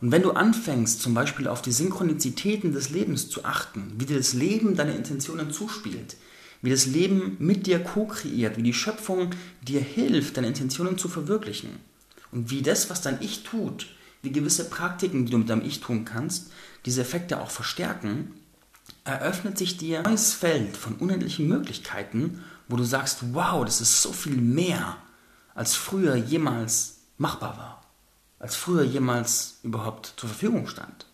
Und 0.00 0.12
wenn 0.12 0.22
du 0.22 0.32
anfängst, 0.32 1.00
zum 1.00 1.14
Beispiel 1.14 1.48
auf 1.48 1.62
die 1.62 1.72
Synchronizitäten 1.72 2.72
des 2.72 2.90
Lebens 2.90 3.30
zu 3.30 3.44
achten, 3.44 3.94
wie 3.98 4.04
dir 4.04 4.18
das 4.18 4.34
Leben 4.34 4.76
deine 4.76 4.94
Intentionen 4.94 5.50
zuspielt, 5.50 6.16
wie 6.62 6.70
das 6.70 6.86
Leben 6.86 7.36
mit 7.38 7.66
dir 7.66 7.78
co-kreiert, 7.82 8.56
wie 8.56 8.62
die 8.62 8.74
Schöpfung 8.74 9.30
dir 9.62 9.80
hilft, 9.80 10.36
deine 10.36 10.48
Intentionen 10.48 10.98
zu 10.98 11.08
verwirklichen 11.08 11.70
und 12.32 12.50
wie 12.50 12.62
das, 12.62 12.90
was 12.90 13.02
dein 13.02 13.20
Ich 13.20 13.44
tut, 13.44 13.86
wie 14.22 14.32
gewisse 14.32 14.68
Praktiken, 14.68 15.24
die 15.24 15.32
du 15.32 15.38
mit 15.38 15.48
deinem 15.48 15.64
Ich 15.64 15.80
tun 15.80 16.04
kannst, 16.04 16.50
diese 16.84 17.02
Effekte 17.02 17.40
auch 17.40 17.50
verstärken, 17.50 18.32
eröffnet 19.04 19.56
sich 19.56 19.76
dir 19.76 19.98
ein 20.00 20.04
neues 20.04 20.32
Feld 20.32 20.76
von 20.76 20.96
unendlichen 20.96 21.48
Möglichkeiten, 21.48 22.42
wo 22.68 22.76
du 22.76 22.84
sagst, 22.84 23.34
wow, 23.34 23.64
das 23.64 23.80
ist 23.80 24.02
so 24.02 24.12
viel 24.12 24.36
mehr, 24.36 24.96
als 25.54 25.74
früher 25.74 26.16
jemals 26.16 26.98
machbar 27.16 27.56
war, 27.56 27.85
als 28.38 28.56
früher 28.56 28.82
jemals 28.82 29.58
überhaupt 29.62 30.14
zur 30.16 30.28
Verfügung 30.28 30.66
stand. 30.66 31.06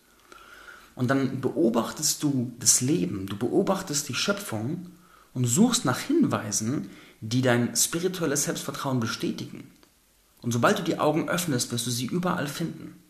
Und 0.95 1.09
dann 1.09 1.41
beobachtest 1.41 2.21
du 2.21 2.53
das 2.59 2.81
Leben, 2.81 3.25
du 3.27 3.37
beobachtest 3.37 4.09
die 4.09 4.15
Schöpfung 4.15 4.87
und 5.33 5.45
suchst 5.45 5.85
nach 5.85 5.99
Hinweisen, 5.99 6.89
die 7.21 7.41
dein 7.41 7.75
spirituelles 7.75 8.43
Selbstvertrauen 8.43 8.99
bestätigen. 8.99 9.71
Und 10.41 10.51
sobald 10.51 10.79
du 10.79 10.83
die 10.83 10.99
Augen 10.99 11.29
öffnest, 11.29 11.71
wirst 11.71 11.87
du 11.87 11.91
sie 11.91 12.05
überall 12.05 12.47
finden. 12.47 13.01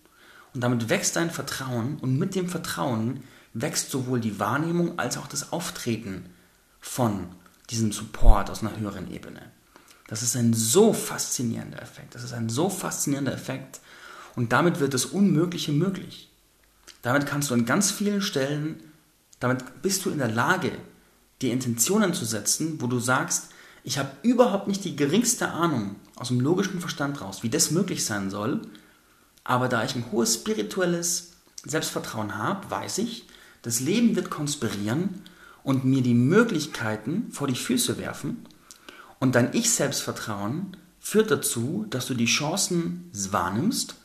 Und 0.54 0.62
damit 0.62 0.88
wächst 0.90 1.16
dein 1.16 1.32
Vertrauen 1.32 1.98
und 1.98 2.18
mit 2.18 2.36
dem 2.36 2.48
Vertrauen 2.48 3.24
wächst 3.54 3.90
sowohl 3.90 4.20
die 4.20 4.40
Wahrnehmung 4.40 5.00
als 5.00 5.18
auch 5.18 5.28
das 5.28 5.52
Auftreten 5.52 6.28
von 6.80 7.28
diesem 7.70 7.92
Support 7.92 8.50
aus 8.50 8.62
einer 8.62 8.78
höheren 8.78 9.12
Ebene. 9.12 9.42
Das 10.08 10.22
ist 10.22 10.36
ein 10.36 10.54
so 10.54 10.94
faszinierender 10.94 11.82
Effekt. 11.82 12.14
Das 12.14 12.24
ist 12.24 12.34
ein 12.34 12.50
so 12.50 12.70
faszinierender 12.70 13.34
Effekt. 13.34 13.80
Und 14.36 14.52
damit 14.52 14.80
wird 14.80 14.94
das 14.94 15.06
Unmögliche 15.06 15.72
möglich. 15.72 16.30
Damit 17.02 17.26
kannst 17.26 17.50
du 17.50 17.54
an 17.54 17.66
ganz 17.66 17.92
vielen 17.92 18.22
Stellen, 18.22 18.80
damit 19.40 19.82
bist 19.82 20.06
du 20.06 20.10
in 20.10 20.20
der 20.20 20.32
Lage, 20.32 20.72
die 21.42 21.52
Intentionen 21.52 22.14
zu 22.14 22.26
setzen, 22.26 22.82
wo 22.82 22.88
du 22.88 23.00
sagst, 23.00 23.50
ich 23.84 23.98
habe 23.98 24.12
überhaupt 24.22 24.68
nicht 24.68 24.86
die 24.86 24.96
geringste 24.96 25.50
Ahnung 25.50 25.98
aus 26.16 26.30
dem 26.30 26.40
logischen 26.40 26.80
Verstand 26.80 27.20
raus, 27.20 27.44
wie 27.44 27.50
das 27.50 27.72
möglich 27.72 28.06
sein 28.06 28.30
soll, 28.30 28.62
aber 29.44 29.68
da 29.68 29.84
ich 29.84 29.96
ein 29.96 30.06
hohes 30.12 30.36
spirituelles 30.36 31.34
Selbstvertrauen 31.66 32.38
habe, 32.38 32.72
weiß 32.72 33.00
ich, 33.00 33.28
das 33.62 33.82
Leben 33.82 34.16
wird 34.16 34.30
konspirieren 34.30 35.22
und 35.64 35.84
mir 35.84 36.02
die 36.02 36.14
Möglichkeiten 36.14 37.28
vor 37.32 37.48
die 37.48 37.56
Füße 37.56 37.98
werfen. 37.98 38.46
Und 39.20 39.36
dein 39.36 39.54
Ich-Selbstvertrauen 39.54 40.78
führt 41.00 41.32
dazu, 41.32 41.86
dass 41.90 42.06
du 42.08 42.14
die 42.14 42.26
Chancen 42.26 43.10
wahrnimmst 43.14 43.96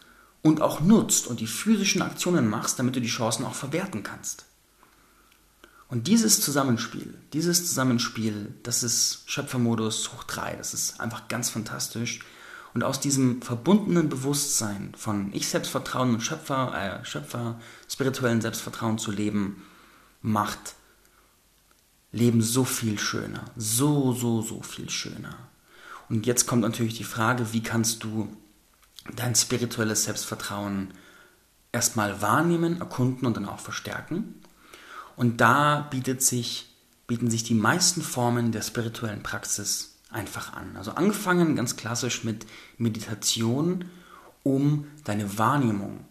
und 0.43 0.61
auch 0.61 0.81
nutzt 0.81 1.27
und 1.27 1.41
die 1.41 1.47
physischen 1.47 2.03
Aktionen 2.03 2.49
machst, 2.49 2.79
damit 2.79 2.97
du 2.97 3.01
die 3.01 3.09
Chancen 3.09 3.45
auch 3.45 3.55
verwerten 3.55 4.03
kannst. 4.03 4.45
Und 5.89 6.07
dieses 6.07 6.41
Zusammenspiel, 6.41 7.15
dieses 7.33 7.67
Zusammenspiel, 7.67 8.55
das 8.63 8.83
ist 8.83 9.23
Schöpfermodus 9.27 10.13
hoch 10.13 10.25
3, 10.25 10.57
das 10.57 10.75
ist 10.75 11.01
einfach 11.01 11.29
ganz 11.29 11.49
fantastisch. 11.49 12.21
Und 12.75 12.85
aus 12.85 13.01
diesem 13.01 13.41
verbundenen 13.41 14.11
Bewusstsein 14.11 14.93
von 14.97 15.33
Ich-Selbstvertrauen 15.33 16.15
und 16.15 16.21
Schöpfer, 16.21 17.01
äh, 17.01 17.05
Schöpfer, 17.05 17.59
spirituellen 17.89 18.43
Selbstvertrauen 18.43 18.99
zu 18.99 19.11
leben, 19.11 19.63
macht 20.21 20.75
Leben 22.13 22.43
so 22.43 22.65
viel 22.65 22.99
schöner. 22.99 23.45
So, 23.57 24.13
so, 24.13 24.43
so 24.43 24.63
viel 24.63 24.91
schöner. 24.91 25.37
Und 26.11 26.27
jetzt 26.27 26.47
kommt 26.47 26.63
natürlich 26.63 26.95
die 26.95 27.05
Frage, 27.05 27.53
wie 27.53 27.63
kannst 27.63 28.05
du 28.05 28.37
dein 29.17 29.35
spirituelles 29.35 30.05
Selbstvertrauen 30.05 30.93
erstmal 31.73 32.23
wahrnehmen, 32.23 32.81
erkunden 32.81 33.27
und 33.27 33.37
dann 33.37 33.47
auch 33.47 33.61
verstärken. 33.61 34.35
Und 35.17 35.41
da 35.41 35.89
sich, 36.19 36.75
bieten 37.07 37.31
sich 37.31 37.43
die 37.43 37.55
meisten 37.55 38.03
Formen 38.03 38.53
der 38.53 38.63
spirituellen 38.63 39.23
Praxis 39.23 39.99
einfach 40.11 40.53
an. 40.53 40.77
Also 40.77 40.93
angefangen 40.93 41.57
ganz 41.57 41.77
klassisch 41.77 42.25
mit 42.25 42.47
Meditation, 42.79 43.87
um 44.43 44.87
deine 45.05 45.39
Wahrnehmung 45.39 46.05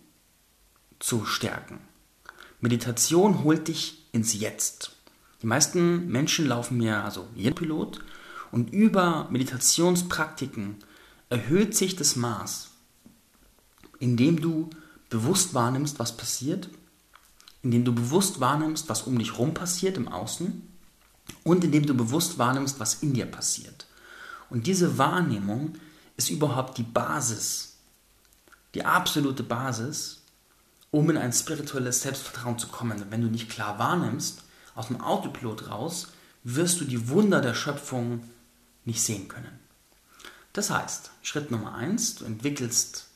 zu 1.00 1.26
stärken. 1.26 1.80
Meditation 2.60 3.44
holt 3.44 3.68
dich 3.68 4.08
ins 4.12 4.34
Jetzt. 4.34 4.92
Die 5.42 5.48
meisten 5.48 6.08
Menschen 6.08 6.48
laufen 6.48 6.78
mir 6.78 7.04
also 7.04 7.28
jeden 7.36 7.56
Pilot 7.56 8.00
und 8.52 8.72
über 8.72 9.28
Meditationspraktiken 9.30 10.78
erhöht 11.30 11.76
sich 11.76 11.96
das 11.96 12.16
Maß, 12.16 12.72
indem 14.00 14.42
du 14.42 14.70
bewusst 15.10 15.54
wahrnimmst, 15.54 16.00
was 16.00 16.18
passiert, 16.18 16.70
indem 17.64 17.86
du 17.86 17.94
bewusst 17.94 18.40
wahrnimmst, 18.40 18.90
was 18.90 19.04
um 19.04 19.18
dich 19.18 19.34
herum 19.34 19.54
passiert 19.54 19.98
im 19.98 20.08
Außen 20.08 20.62
und 21.44 21.64
indem 21.64 21.86
du 21.86 21.94
bewusst 21.94 22.38
wahrnimmst, 22.38 22.80
was 22.80 22.96
in 22.96 23.14
dir 23.14 23.26
passiert. 23.26 23.88
Und 24.50 24.68
diese 24.68 24.98
Wahrnehmung 24.98 25.76
ist 26.16 26.30
überhaupt 26.30 26.78
die 26.78 26.84
Basis, 26.84 27.76
die 28.74 28.86
absolute 28.86 29.44
Basis, 29.44 30.22
um 30.92 31.10
in 31.10 31.18
ein 31.18 31.34
spirituelles 31.34 32.02
Selbstvertrauen 32.02 32.60
zu 32.60 32.68
kommen. 32.68 33.04
Wenn 33.10 33.22
du 33.22 33.28
nicht 33.28 33.50
klar 33.50 33.78
wahrnimmst, 33.80 34.44
aus 34.76 34.88
dem 34.88 35.02
Autopilot 35.02 35.70
raus, 35.70 36.08
wirst 36.44 36.80
du 36.80 36.86
die 36.86 37.10
Wunder 37.10 37.42
der 37.42 37.54
Schöpfung 37.54 38.24
nicht 38.86 39.02
sehen 39.02 39.28
können. 39.28 39.60
Das 40.54 40.70
heißt, 40.70 41.12
Schritt 41.22 41.52
Nummer 41.52 41.76
eins, 41.76 42.16
du 42.16 42.26
entwickelst 42.26 43.07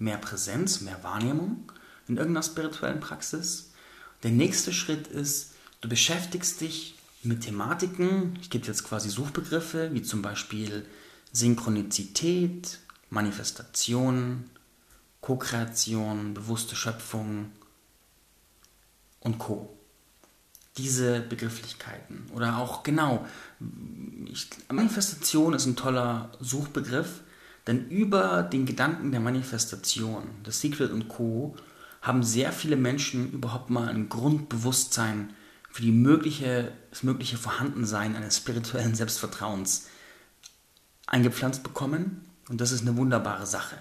mehr 0.00 0.18
Präsenz, 0.18 0.80
mehr 0.80 1.02
Wahrnehmung 1.04 1.70
in 2.08 2.16
irgendeiner 2.16 2.42
spirituellen 2.42 3.00
Praxis. 3.00 3.70
Der 4.22 4.32
nächste 4.32 4.72
Schritt 4.72 5.06
ist, 5.06 5.52
du 5.80 5.88
beschäftigst 5.88 6.60
dich 6.60 6.96
mit 7.22 7.42
Thematiken, 7.42 8.36
ich 8.40 8.50
gebe 8.50 8.66
jetzt 8.66 8.84
quasi 8.84 9.10
Suchbegriffe, 9.10 9.90
wie 9.92 10.02
zum 10.02 10.22
Beispiel 10.22 10.86
Synchronizität, 11.32 12.78
Manifestation, 13.10 14.50
Co-Kreation, 15.20 16.34
bewusste 16.34 16.74
Schöpfung 16.74 17.52
und 19.20 19.38
Co 19.38 19.76
diese 20.76 21.20
Begrifflichkeiten. 21.20 22.26
Oder 22.34 22.58
auch 22.58 22.82
genau, 22.82 23.26
ich, 24.26 24.48
Manifestation 24.70 25.52
ist 25.54 25.66
ein 25.66 25.76
toller 25.76 26.30
Suchbegriff, 26.40 27.20
denn 27.70 27.88
über 27.88 28.42
den 28.42 28.66
Gedanken 28.66 29.12
der 29.12 29.20
Manifestation, 29.20 30.24
das 30.42 30.60
Secret 30.60 30.90
und 30.90 31.08
Co., 31.08 31.54
haben 32.02 32.24
sehr 32.24 32.50
viele 32.50 32.74
Menschen 32.74 33.30
überhaupt 33.30 33.70
mal 33.70 33.88
ein 33.88 34.08
Grundbewusstsein 34.08 35.32
für 35.70 35.82
die 35.82 35.92
mögliche, 35.92 36.72
das 36.90 37.04
mögliche 37.04 37.36
Vorhandensein 37.36 38.16
eines 38.16 38.38
spirituellen 38.38 38.96
Selbstvertrauens 38.96 39.86
eingepflanzt 41.06 41.62
bekommen. 41.62 42.22
Und 42.48 42.60
das 42.60 42.72
ist 42.72 42.80
eine 42.80 42.96
wunderbare 42.96 43.46
Sache. 43.46 43.76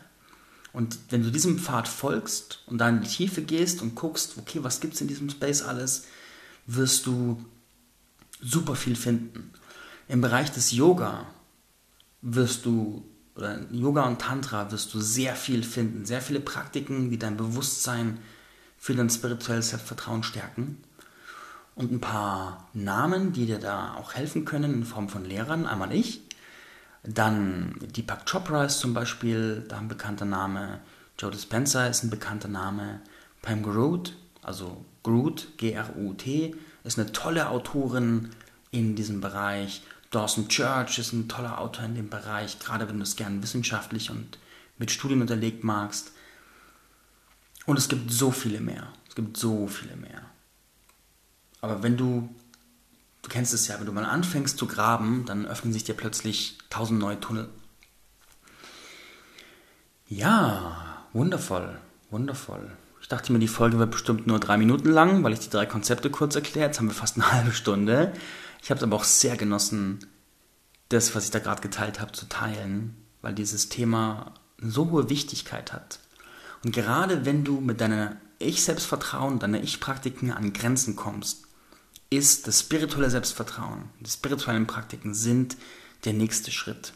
Und 0.72 1.00
wenn 1.10 1.24
du 1.24 1.32
diesem 1.32 1.58
Pfad 1.58 1.88
folgst 1.88 2.62
und 2.68 2.78
da 2.78 2.90
in 2.90 3.02
die 3.02 3.08
Tiefe 3.08 3.42
gehst 3.42 3.82
und 3.82 3.96
guckst, 3.96 4.38
okay, 4.38 4.60
was 4.62 4.82
gibt 4.82 4.94
es 4.94 5.02
in 5.02 5.08
diesem 5.08 5.32
Space 5.32 5.64
alles, 5.64 6.06
wirst 6.68 7.08
du 7.08 7.44
super 8.40 8.76
viel 8.76 8.96
finden. 8.96 9.52
Im 10.08 10.22
Bereich 10.22 10.52
des 10.52 10.74
Yoga 10.74 11.26
wirst 12.22 12.68
du, 12.68 13.04
oder 13.40 13.58
Yoga 13.72 14.04
und 14.04 14.20
Tantra 14.20 14.70
wirst 14.72 14.94
du 14.94 15.00
sehr 15.00 15.34
viel 15.34 15.64
finden, 15.64 16.06
sehr 16.06 16.22
viele 16.22 16.42
Praktiken, 16.42 17.10
die 17.10 17.18
dein 17.18 17.38
Bewusstsein 17.38 18.20
für 18.78 18.96
dein 18.96 19.10
spirituelles 19.10 19.70
Selbstvertrauen 19.70 20.24
stärken. 20.24 20.78
Und 21.74 21.92
ein 21.94 22.02
paar 22.02 22.68
Namen, 22.74 23.32
die 23.32 23.46
dir 23.46 23.60
da 23.60 23.94
auch 23.94 24.14
helfen 24.14 24.44
können 24.44 24.74
in 24.74 24.84
Form 24.84 25.08
von 25.08 25.24
Lehrern. 25.24 25.66
Einmal 25.66 25.94
ich, 25.94 26.22
dann 27.04 27.76
Deepak 27.80 28.26
Chopra 28.30 28.66
ist 28.66 28.80
zum 28.80 28.94
Beispiel 28.94 29.64
da 29.70 29.78
ein 29.78 29.88
bekannter 29.88 30.26
Name, 30.26 30.82
Joe 31.18 31.32
Dispenza 31.32 31.88
ist 31.88 32.04
ein 32.04 32.10
bekannter 32.10 32.50
Name, 32.50 33.00
Pam 33.42 33.64
Groot, 33.64 34.18
also 34.42 34.84
Groot, 35.04 35.48
G-R-U-T, 35.58 36.56
ist 36.84 37.00
eine 37.00 37.14
tolle 37.14 37.48
Autorin 37.50 38.32
in 38.72 38.96
diesem 38.96 39.22
Bereich. 39.22 39.82
Dawson 40.10 40.48
Church 40.48 40.98
ist 40.98 41.14
ein 41.14 41.28
toller 41.28 41.60
Autor 41.60 41.86
in 41.86 41.96
dem 41.96 42.10
Bereich, 42.10 42.60
gerade 42.60 42.88
wenn 42.90 42.98
du 42.98 43.04
es 43.04 43.16
gern 43.16 43.44
wissenschaftlich 43.44 44.10
und 44.10 44.40
mit 44.78 44.92
Studien 44.92 45.22
unterlegt 45.22 45.64
magst. 45.64 46.12
Und 47.66 47.78
es 47.78 47.90
gibt 47.90 48.12
so 48.12 48.32
viele 48.32 48.60
mehr. 48.60 48.92
Es 49.08 49.16
gibt 49.16 49.38
so 49.38 49.68
viele 49.68 49.96
mehr. 49.96 50.22
Aber 51.62 51.84
wenn 51.84 51.98
du, 51.98 52.30
du 53.22 53.30
kennst 53.30 53.54
es 53.54 53.68
ja, 53.68 53.78
wenn 53.78 53.86
du 53.86 53.92
mal 53.92 54.06
anfängst 54.06 54.58
zu 54.58 54.66
graben, 54.66 55.26
dann 55.26 55.46
öffnen 55.46 55.74
sich 55.74 55.84
dir 55.84 55.94
plötzlich 55.94 56.58
tausend 56.70 57.00
neue 57.00 57.20
Tunnel. 57.20 57.50
Ja, 60.08 61.06
wundervoll, 61.14 61.78
wundervoll. 62.10 62.72
Ich 63.02 63.08
dachte 63.08 63.32
mir, 63.32 63.40
die 63.40 63.48
Folge 63.48 63.78
wird 63.78 63.92
bestimmt 63.92 64.26
nur 64.26 64.40
drei 64.40 64.58
Minuten 64.58 64.90
lang, 64.90 65.24
weil 65.24 65.34
ich 65.34 65.40
die 65.40 65.50
drei 65.50 65.68
Konzepte 65.68 66.10
kurz 66.10 66.36
erkläre. 66.36 66.68
Jetzt 66.68 66.80
haben 66.80 66.88
wir 66.88 66.96
fast 66.96 67.18
eine 67.18 67.32
halbe 67.32 67.52
Stunde. 67.52 68.14
Ich 68.62 68.70
habe 68.70 68.78
es 68.80 68.84
aber 68.84 68.96
auch 68.96 69.04
sehr 69.04 69.38
genossen, 69.38 70.00
das, 70.90 71.16
was 71.16 71.26
ich 71.26 71.32
da 71.32 71.40
gerade 71.40 71.62
geteilt 71.62 72.00
habe, 72.00 72.12
zu 72.12 72.28
teilen, 72.28 72.96
weil 73.22 73.34
dieses 73.34 73.70
Thema 73.70 74.34
so 74.58 74.90
hohe 74.92 75.10
Wichtigkeit 75.10 75.72
hat. 75.72 76.00
Und 76.64 76.74
gerade 76.74 77.26
wenn 77.26 77.44
du 77.44 77.62
mit 77.62 77.80
deiner 77.80 78.18
Ich-Selbstvertrauen, 78.40 79.40
deiner 79.40 79.62
Ich-Praktiken 79.62 80.32
an 80.32 80.54
Grenzen 80.54 80.96
kommst, 80.96 81.44
ist 82.10 82.48
das 82.48 82.62
spirituelle 82.62 83.10
Selbstvertrauen, 83.10 83.90
die 84.00 84.10
spirituellen 84.10 84.68
Praktiken 84.68 85.14
sind 85.14 85.58
der 86.06 86.14
nächste 86.14 86.52
Schritt 86.52 86.94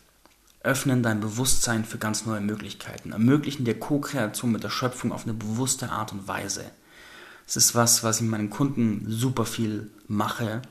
öffnen 0.63 1.03
dein 1.03 1.19
Bewusstsein 1.19 1.83
für 1.83 1.97
ganz 1.97 2.25
neue 2.25 2.41
Möglichkeiten, 2.41 3.11
ermöglichen 3.11 3.65
dir 3.65 3.77
Co-Kreation 3.77 4.51
mit 4.51 4.63
der 4.63 4.69
Schöpfung 4.69 5.11
auf 5.11 5.23
eine 5.23 5.33
bewusste 5.33 5.89
Art 5.91 6.13
und 6.13 6.27
Weise. 6.27 6.63
Das 7.45 7.57
ist 7.57 7.75
was, 7.75 8.03
was 8.03 8.21
ich 8.21 8.27
meinen 8.27 8.49
Kunden 8.49 9.05
super 9.07 9.45
viel 9.45 9.91
mache. 10.07 10.61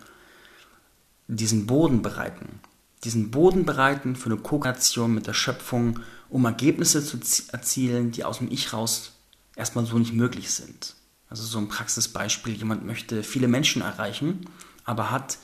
Diesen 1.36 1.66
Boden 1.66 2.02
bereiten. 2.02 2.60
Diesen 3.04 3.30
Boden 3.30 3.64
bereiten 3.64 4.16
für 4.16 4.26
eine 4.26 4.36
Co-Kreation 4.36 5.14
mit 5.14 5.26
der 5.26 5.34
Schöpfung, 5.34 6.00
um 6.28 6.44
Ergebnisse 6.44 7.04
zu 7.04 7.18
erzielen, 7.50 8.12
die 8.12 8.24
aus 8.24 8.38
dem 8.38 8.50
Ich 8.50 8.72
raus 8.72 9.12
erstmal 9.56 9.86
so 9.86 9.98
nicht 9.98 10.12
möglich 10.12 10.50
sind. 10.50 10.94
Also 11.28 11.44
so 11.44 11.58
ein 11.58 11.68
Praxisbeispiel, 11.68 12.54
jemand 12.54 12.84
möchte 12.84 13.22
viele 13.22 13.48
Menschen 13.48 13.82
erreichen, 13.82 14.46
aber 14.84 15.10
hat 15.10 15.38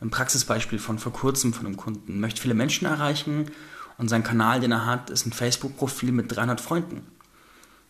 ein 0.00 0.10
Praxisbeispiel 0.10 0.78
von 0.78 0.98
vor 0.98 1.12
kurzem 1.12 1.52
von 1.52 1.66
einem 1.66 1.76
Kunden, 1.76 2.20
möchte 2.20 2.40
viele 2.40 2.54
Menschen 2.54 2.86
erreichen 2.86 3.50
und 3.98 4.08
sein 4.08 4.24
Kanal, 4.24 4.60
den 4.60 4.72
er 4.72 4.86
hat, 4.86 5.10
ist 5.10 5.26
ein 5.26 5.32
Facebook-Profil 5.32 6.12
mit 6.12 6.34
300 6.34 6.60
Freunden. 6.60 7.06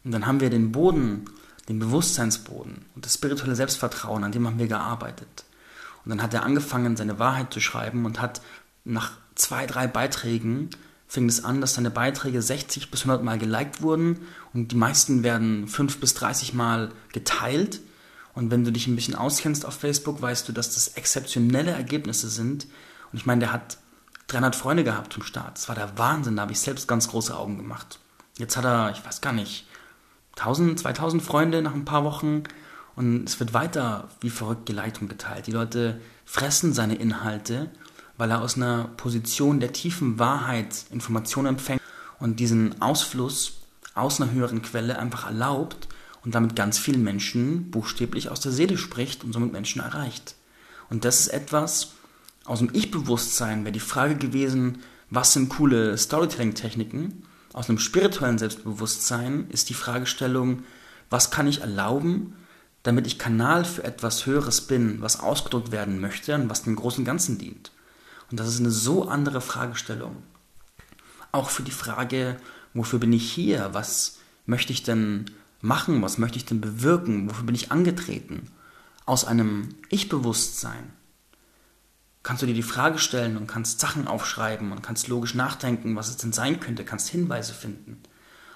Und 0.04 0.10
dann 0.10 0.26
haben 0.26 0.40
wir 0.40 0.50
den 0.50 0.72
Boden, 0.72 1.26
den 1.68 1.78
Bewusstseinsboden 1.78 2.86
und 2.94 3.04
das 3.04 3.14
spirituelle 3.14 3.56
Selbstvertrauen, 3.56 4.24
an 4.24 4.32
dem 4.32 4.46
haben 4.46 4.58
wir 4.58 4.66
gearbeitet. 4.66 5.44
Und 6.04 6.10
dann 6.10 6.22
hat 6.22 6.34
er 6.34 6.44
angefangen, 6.44 6.96
seine 6.96 7.18
Wahrheit 7.18 7.52
zu 7.52 7.60
schreiben 7.60 8.04
und 8.04 8.20
hat 8.20 8.40
nach 8.84 9.12
zwei, 9.34 9.66
drei 9.66 9.86
Beiträgen 9.86 10.70
fing 11.06 11.28
es 11.28 11.44
an, 11.44 11.60
dass 11.60 11.74
seine 11.74 11.90
Beiträge 11.90 12.40
60 12.40 12.90
bis 12.90 13.02
100 13.02 13.22
Mal 13.22 13.38
geliked 13.38 13.82
wurden 13.82 14.20
und 14.54 14.72
die 14.72 14.76
meisten 14.76 15.22
werden 15.22 15.68
5 15.68 16.00
bis 16.00 16.14
30 16.14 16.54
Mal 16.54 16.90
geteilt. 17.12 17.80
Und 18.34 18.50
wenn 18.50 18.64
du 18.64 18.72
dich 18.72 18.86
ein 18.86 18.96
bisschen 18.96 19.14
auskennst 19.14 19.66
auf 19.66 19.74
Facebook, 19.74 20.22
weißt 20.22 20.48
du, 20.48 20.52
dass 20.52 20.74
das 20.74 20.88
exzeptionelle 20.88 21.72
Ergebnisse 21.72 22.30
sind. 22.30 22.64
Und 23.12 23.18
ich 23.18 23.26
meine, 23.26 23.40
der 23.40 23.52
hat 23.52 23.76
300 24.28 24.56
Freunde 24.56 24.84
gehabt 24.84 25.12
zum 25.12 25.22
Start. 25.22 25.58
Das 25.58 25.68
war 25.68 25.74
der 25.74 25.98
Wahnsinn, 25.98 26.36
da 26.36 26.42
habe 26.42 26.52
ich 26.52 26.60
selbst 26.60 26.88
ganz 26.88 27.08
große 27.08 27.36
Augen 27.36 27.58
gemacht. 27.58 27.98
Jetzt 28.38 28.56
hat 28.56 28.64
er, 28.64 28.90
ich 28.92 29.04
weiß 29.04 29.20
gar 29.20 29.34
nicht, 29.34 29.66
1000, 30.38 30.80
2000 30.80 31.22
Freunde 31.22 31.60
nach 31.60 31.74
ein 31.74 31.84
paar 31.84 32.04
Wochen 32.04 32.44
und 32.96 33.28
es 33.28 33.40
wird 33.40 33.54
weiter 33.54 34.08
wie 34.20 34.30
verrückt 34.30 34.66
geleitet 34.66 35.02
und 35.02 35.08
geteilt. 35.08 35.46
Die 35.46 35.52
Leute 35.52 36.00
fressen 36.24 36.72
seine 36.72 36.96
Inhalte, 36.96 37.70
weil 38.16 38.30
er 38.30 38.42
aus 38.42 38.56
einer 38.56 38.84
Position 38.96 39.60
der 39.60 39.72
tiefen 39.72 40.18
Wahrheit 40.18 40.84
Informationen 40.90 41.48
empfängt 41.48 41.80
und 42.18 42.38
diesen 42.40 42.80
Ausfluss 42.80 43.58
aus 43.94 44.20
einer 44.20 44.30
höheren 44.30 44.62
Quelle 44.62 44.98
einfach 44.98 45.26
erlaubt 45.26 45.88
und 46.24 46.34
damit 46.34 46.54
ganz 46.56 46.78
vielen 46.78 47.02
Menschen 47.02 47.70
buchstäblich 47.70 48.28
aus 48.28 48.40
der 48.40 48.52
Seele 48.52 48.78
spricht 48.78 49.24
und 49.24 49.32
somit 49.32 49.52
Menschen 49.52 49.82
erreicht. 49.82 50.36
Und 50.88 51.04
das 51.04 51.20
ist 51.20 51.28
etwas, 51.28 51.92
aus 52.44 52.58
dem 52.58 52.70
Ich-Bewusstsein 52.72 53.64
wäre 53.64 53.72
die 53.72 53.80
Frage 53.80 54.16
gewesen, 54.16 54.78
was 55.10 55.32
sind 55.32 55.48
coole 55.48 55.96
Storytelling-Techniken? 55.96 57.24
Aus 57.52 57.68
einem 57.68 57.78
spirituellen 57.78 58.38
Selbstbewusstsein 58.38 59.46
ist 59.50 59.68
die 59.68 59.74
Fragestellung, 59.74 60.62
was 61.10 61.30
kann 61.30 61.46
ich 61.46 61.60
erlauben, 61.60 62.34
damit 62.82 63.06
ich 63.06 63.18
Kanal 63.18 63.64
für 63.64 63.84
etwas 63.84 64.26
Höheres 64.26 64.62
bin, 64.62 65.00
was 65.00 65.20
ausgedrückt 65.20 65.70
werden 65.70 66.00
möchte 66.00 66.34
und 66.34 66.50
was 66.50 66.64
dem 66.64 66.76
großen 66.76 67.04
Ganzen 67.04 67.38
dient. 67.38 67.70
Und 68.30 68.40
das 68.40 68.48
ist 68.48 68.60
eine 68.60 68.70
so 68.70 69.08
andere 69.08 69.40
Fragestellung. 69.40 70.22
Auch 71.30 71.50
für 71.50 71.62
die 71.62 71.70
Frage, 71.70 72.36
wofür 72.74 72.98
bin 72.98 73.12
ich 73.12 73.30
hier? 73.30 73.70
Was 73.72 74.18
möchte 74.46 74.72
ich 74.72 74.82
denn 74.82 75.26
machen? 75.60 76.02
Was 76.02 76.18
möchte 76.18 76.38
ich 76.38 76.44
denn 76.44 76.60
bewirken? 76.60 77.30
Wofür 77.30 77.44
bin 77.44 77.54
ich 77.54 77.70
angetreten? 77.70 78.48
Aus 79.06 79.24
einem 79.24 79.74
Ich-Bewusstsein 79.88 80.92
kannst 82.22 82.42
du 82.42 82.46
dir 82.46 82.54
die 82.54 82.62
Frage 82.62 82.98
stellen 82.98 83.36
und 83.36 83.46
kannst 83.46 83.80
Sachen 83.80 84.06
aufschreiben 84.06 84.72
und 84.72 84.82
kannst 84.82 85.08
logisch 85.08 85.34
nachdenken, 85.34 85.96
was 85.96 86.08
es 86.08 86.16
denn 86.16 86.32
sein 86.32 86.60
könnte, 86.60 86.84
kannst 86.84 87.08
Hinweise 87.08 87.52
finden. 87.52 88.00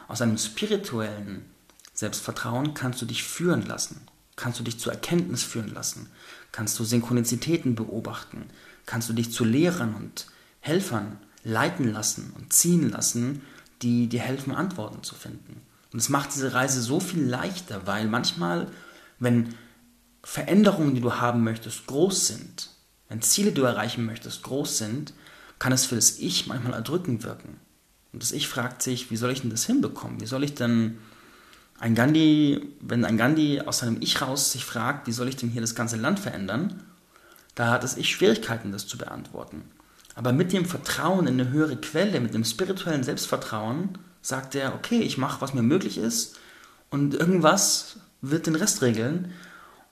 Aus 0.08 0.22
einem 0.22 0.38
spirituellen 0.38 1.44
Selbstvertrauen 1.92 2.74
kannst 2.74 3.02
du 3.02 3.06
dich 3.06 3.24
führen 3.24 3.66
lassen, 3.66 4.06
kannst 4.36 4.60
du 4.60 4.64
dich 4.64 4.78
zur 4.78 4.92
Erkenntnis 4.92 5.42
führen 5.42 5.72
lassen, 5.72 6.10
kannst 6.52 6.78
du 6.78 6.84
Synchronizitäten 6.84 7.74
beobachten, 7.74 8.44
kannst 8.84 9.08
du 9.08 9.12
dich 9.12 9.32
zu 9.32 9.44
Lehrern 9.44 9.94
und 9.94 10.26
Helfern 10.60 11.18
leiten 11.42 11.92
lassen 11.92 12.32
und 12.36 12.52
ziehen 12.52 12.90
lassen, 12.90 13.42
die 13.82 14.08
dir 14.08 14.20
helfen, 14.20 14.54
Antworten 14.54 15.02
zu 15.02 15.14
finden. 15.14 15.60
Und 15.92 15.98
es 15.98 16.08
macht 16.08 16.34
diese 16.34 16.52
Reise 16.54 16.82
so 16.82 17.00
viel 17.00 17.22
leichter, 17.22 17.86
weil 17.86 18.06
manchmal, 18.06 18.68
wenn 19.18 19.54
Veränderungen, 20.22 20.94
die 20.94 21.00
du 21.00 21.14
haben 21.14 21.44
möchtest, 21.44 21.86
groß 21.86 22.26
sind, 22.26 22.70
wenn 23.08 23.22
Ziele, 23.22 23.50
die 23.50 23.60
du 23.60 23.62
erreichen 23.62 24.04
möchtest, 24.04 24.42
groß 24.42 24.78
sind, 24.78 25.14
kann 25.58 25.72
es 25.72 25.86
für 25.86 25.94
das 25.94 26.18
Ich 26.18 26.46
manchmal 26.46 26.74
erdrückend 26.74 27.22
wirken. 27.22 27.60
Und 28.12 28.22
das 28.22 28.32
Ich 28.32 28.48
fragt 28.48 28.82
sich, 28.82 29.10
wie 29.10 29.16
soll 29.16 29.30
ich 29.30 29.42
denn 29.42 29.50
das 29.50 29.66
hinbekommen? 29.66 30.20
Wie 30.20 30.26
soll 30.26 30.42
ich 30.42 30.54
denn 30.54 30.98
ein 31.78 31.94
Gandhi, 31.94 32.74
wenn 32.80 33.04
ein 33.04 33.16
Gandhi 33.16 33.60
aus 33.60 33.78
seinem 33.78 33.98
Ich 34.00 34.20
raus 34.20 34.52
sich 34.52 34.64
fragt, 34.64 35.06
wie 35.06 35.12
soll 35.12 35.28
ich 35.28 35.36
denn 35.36 35.50
hier 35.50 35.60
das 35.60 35.74
ganze 35.74 35.96
Land 35.96 36.18
verändern, 36.18 36.82
da 37.54 37.70
hat 37.70 37.84
das 37.84 37.96
Ich 37.96 38.10
Schwierigkeiten, 38.10 38.72
das 38.72 38.86
zu 38.86 38.98
beantworten. 38.98 39.62
Aber 40.14 40.32
mit 40.32 40.52
dem 40.52 40.64
Vertrauen 40.64 41.26
in 41.26 41.40
eine 41.40 41.50
höhere 41.50 41.76
Quelle, 41.76 42.20
mit 42.20 42.32
dem 42.32 42.44
spirituellen 42.44 43.04
Selbstvertrauen, 43.04 43.98
sagt 44.22 44.54
er, 44.54 44.74
okay, 44.74 45.00
ich 45.00 45.18
mache, 45.18 45.40
was 45.40 45.54
mir 45.54 45.62
möglich 45.62 45.98
ist 45.98 46.38
und 46.90 47.14
irgendwas 47.14 47.98
wird 48.22 48.46
den 48.46 48.56
Rest 48.56 48.82
regeln 48.82 49.32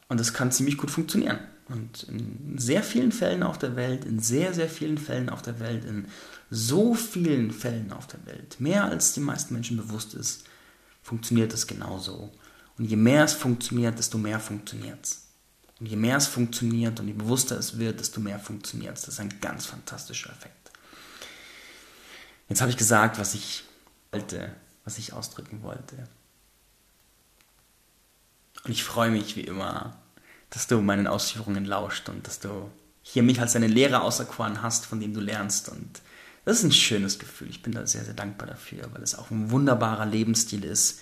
und 0.09 0.18
das 0.18 0.33
kann 0.33 0.51
ziemlich 0.51 0.79
gut 0.79 0.90
funktionieren. 0.90 1.38
Und 1.68 2.03
in 2.05 2.59
sehr 2.59 2.83
vielen 2.83 3.12
Fällen 3.12 3.42
auf 3.42 3.59
der 3.59 3.77
Welt, 3.77 4.05
in 4.05 4.18
sehr, 4.18 4.53
sehr 4.53 4.68
vielen 4.68 4.99
Fällen 4.99 5.31
auf 5.31 5.40
der 5.40 5.61
Welt, 5.61 5.85
in 5.85 6.07
so 6.51 6.94
vielen 6.94 7.51
Fällen 7.51 7.92
auf 7.92 8.07
der 8.07 8.25
Welt, 8.27 8.57
mehr 8.59 8.85
als 8.85 9.12
die 9.14 9.20
meisten 9.20 9.55
Menschen 9.55 9.77
bewusst 9.77 10.14
ist, 10.14 10.44
funktioniert 11.05 11.53
es 11.53 11.69
genauso. 11.69 12.33
Und 12.77 12.87
je 12.87 12.97
mehr 12.97 13.23
es 13.23 13.35
funktioniert, 13.35 13.97
desto 13.97 14.19
mehr 14.19 14.40
funktioniert 14.40 15.05
es. 15.05 15.29
Und 15.79 15.87
je 15.87 15.97
mehr 15.97 16.17
es 16.17 16.27
funktioniert 16.27 16.99
und 16.99 17.07
je 17.07 17.12
bewusster 17.12 17.57
es 17.57 17.79
wird, 17.79 18.01
desto 18.01 18.21
mehr 18.21 18.40
funktioniert 18.40 18.99
es. 18.99 19.05
Das 19.05 19.14
ist 19.14 19.21
ein 19.21 19.40
ganz 19.40 19.67
fantastischer 19.67 20.31
Effekt. 20.31 20.73
Jetzt 22.49 22.61
habe 22.61 22.73
ich 22.73 22.77
gesagt, 22.77 23.21
was 23.21 23.35
ich 23.35 23.62
wollte, 24.11 24.53
was 24.85 24.99
ich 24.99 25.12
ausdrücken 25.12 25.62
wollte. 25.62 26.09
Und 28.64 28.73
ich 28.73 28.83
freue 28.83 29.11
mich 29.11 29.37
wie 29.37 29.43
immer 29.43 29.97
dass 30.55 30.69
du 30.69 30.81
meinen 30.81 31.09
Ausführungen 31.09 31.64
lauscht 31.64 32.09
und 32.09 32.27
dass 32.27 32.38
du 32.38 32.71
hier 33.03 33.25
mich 33.25 33.40
als 33.40 33.53
deine 33.53 33.67
Lehrer 33.67 34.03
auserkoren 34.03 34.62
hast, 34.62 34.87
von 34.87 35.01
dem 35.01 35.12
du 35.12 35.21
lernst. 35.21 35.69
Und 35.69 36.01
das 36.44 36.59
ist 36.59 36.64
ein 36.64 36.72
schönes 36.72 37.18
Gefühl. 37.18 37.48
Ich 37.48 37.62
bin 37.62 37.72
da 37.72 37.87
sehr, 37.87 38.04
sehr 38.04 38.14
dankbar 38.14 38.46
dafür, 38.46 38.88
weil 38.92 39.02
es 39.02 39.14
auch 39.14 39.30
ein 39.30 39.50
wunderbarer 39.50 40.07
Lebensstil 40.07 40.64
ist. 40.64 41.00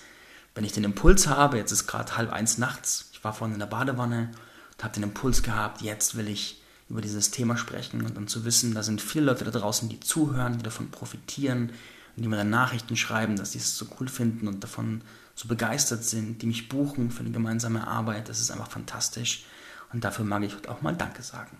Wenn 0.54 0.64
ich 0.64 0.72
den 0.72 0.84
Impuls 0.84 1.26
habe, 1.26 1.56
jetzt 1.56 1.72
ist 1.72 1.86
gerade 1.86 2.16
halb 2.16 2.32
eins 2.32 2.58
nachts, 2.58 3.10
ich 3.12 3.24
war 3.24 3.32
vorhin 3.32 3.54
in 3.54 3.60
der 3.60 3.66
Badewanne 3.66 4.30
und 4.72 4.84
habe 4.84 4.94
den 4.94 5.02
Impuls 5.02 5.42
gehabt, 5.42 5.80
jetzt 5.82 6.16
will 6.16 6.28
ich 6.28 6.62
über 6.88 7.00
dieses 7.00 7.30
Thema 7.30 7.56
sprechen 7.56 8.04
und 8.04 8.16
dann 8.16 8.28
zu 8.28 8.44
wissen, 8.44 8.74
da 8.74 8.82
sind 8.82 9.00
viele 9.00 9.26
Leute 9.26 9.44
da 9.44 9.50
draußen, 9.50 9.88
die 9.88 10.00
zuhören, 10.00 10.58
die 10.58 10.62
davon 10.62 10.90
profitieren 10.90 11.70
und 12.16 12.22
die 12.22 12.28
mir 12.28 12.36
dann 12.36 12.50
Nachrichten 12.50 12.96
schreiben, 12.96 13.36
dass 13.36 13.52
sie 13.52 13.58
es 13.58 13.76
so 13.76 13.86
cool 13.98 14.08
finden 14.08 14.46
und 14.46 14.62
davon 14.62 15.00
so 15.34 15.48
begeistert 15.48 16.04
sind, 16.04 16.42
die 16.42 16.46
mich 16.46 16.68
buchen 16.68 17.10
für 17.10 17.20
eine 17.20 17.30
gemeinsame 17.30 17.86
Arbeit. 17.86 18.28
Das 18.28 18.40
ist 18.40 18.50
einfach 18.50 18.70
fantastisch. 18.70 19.46
Und 19.92 20.04
dafür 20.04 20.24
mag 20.24 20.42
ich 20.42 20.54
heute 20.54 20.70
auch 20.70 20.82
mal 20.82 20.94
Danke 20.94 21.22
sagen. 21.22 21.56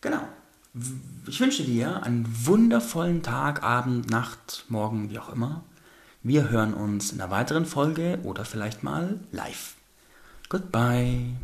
Genau. 0.00 0.26
Ich 1.26 1.40
wünsche 1.40 1.64
dir 1.64 2.02
einen 2.02 2.26
wundervollen 2.46 3.22
Tag, 3.22 3.62
Abend, 3.62 4.10
Nacht, 4.10 4.64
Morgen, 4.68 5.10
wie 5.10 5.18
auch 5.18 5.32
immer. 5.32 5.64
Wir 6.22 6.50
hören 6.50 6.74
uns 6.74 7.12
in 7.12 7.20
einer 7.20 7.30
weiteren 7.30 7.66
Folge 7.66 8.18
oder 8.24 8.44
vielleicht 8.44 8.82
mal 8.82 9.18
live. 9.32 9.74
Goodbye. 10.48 11.34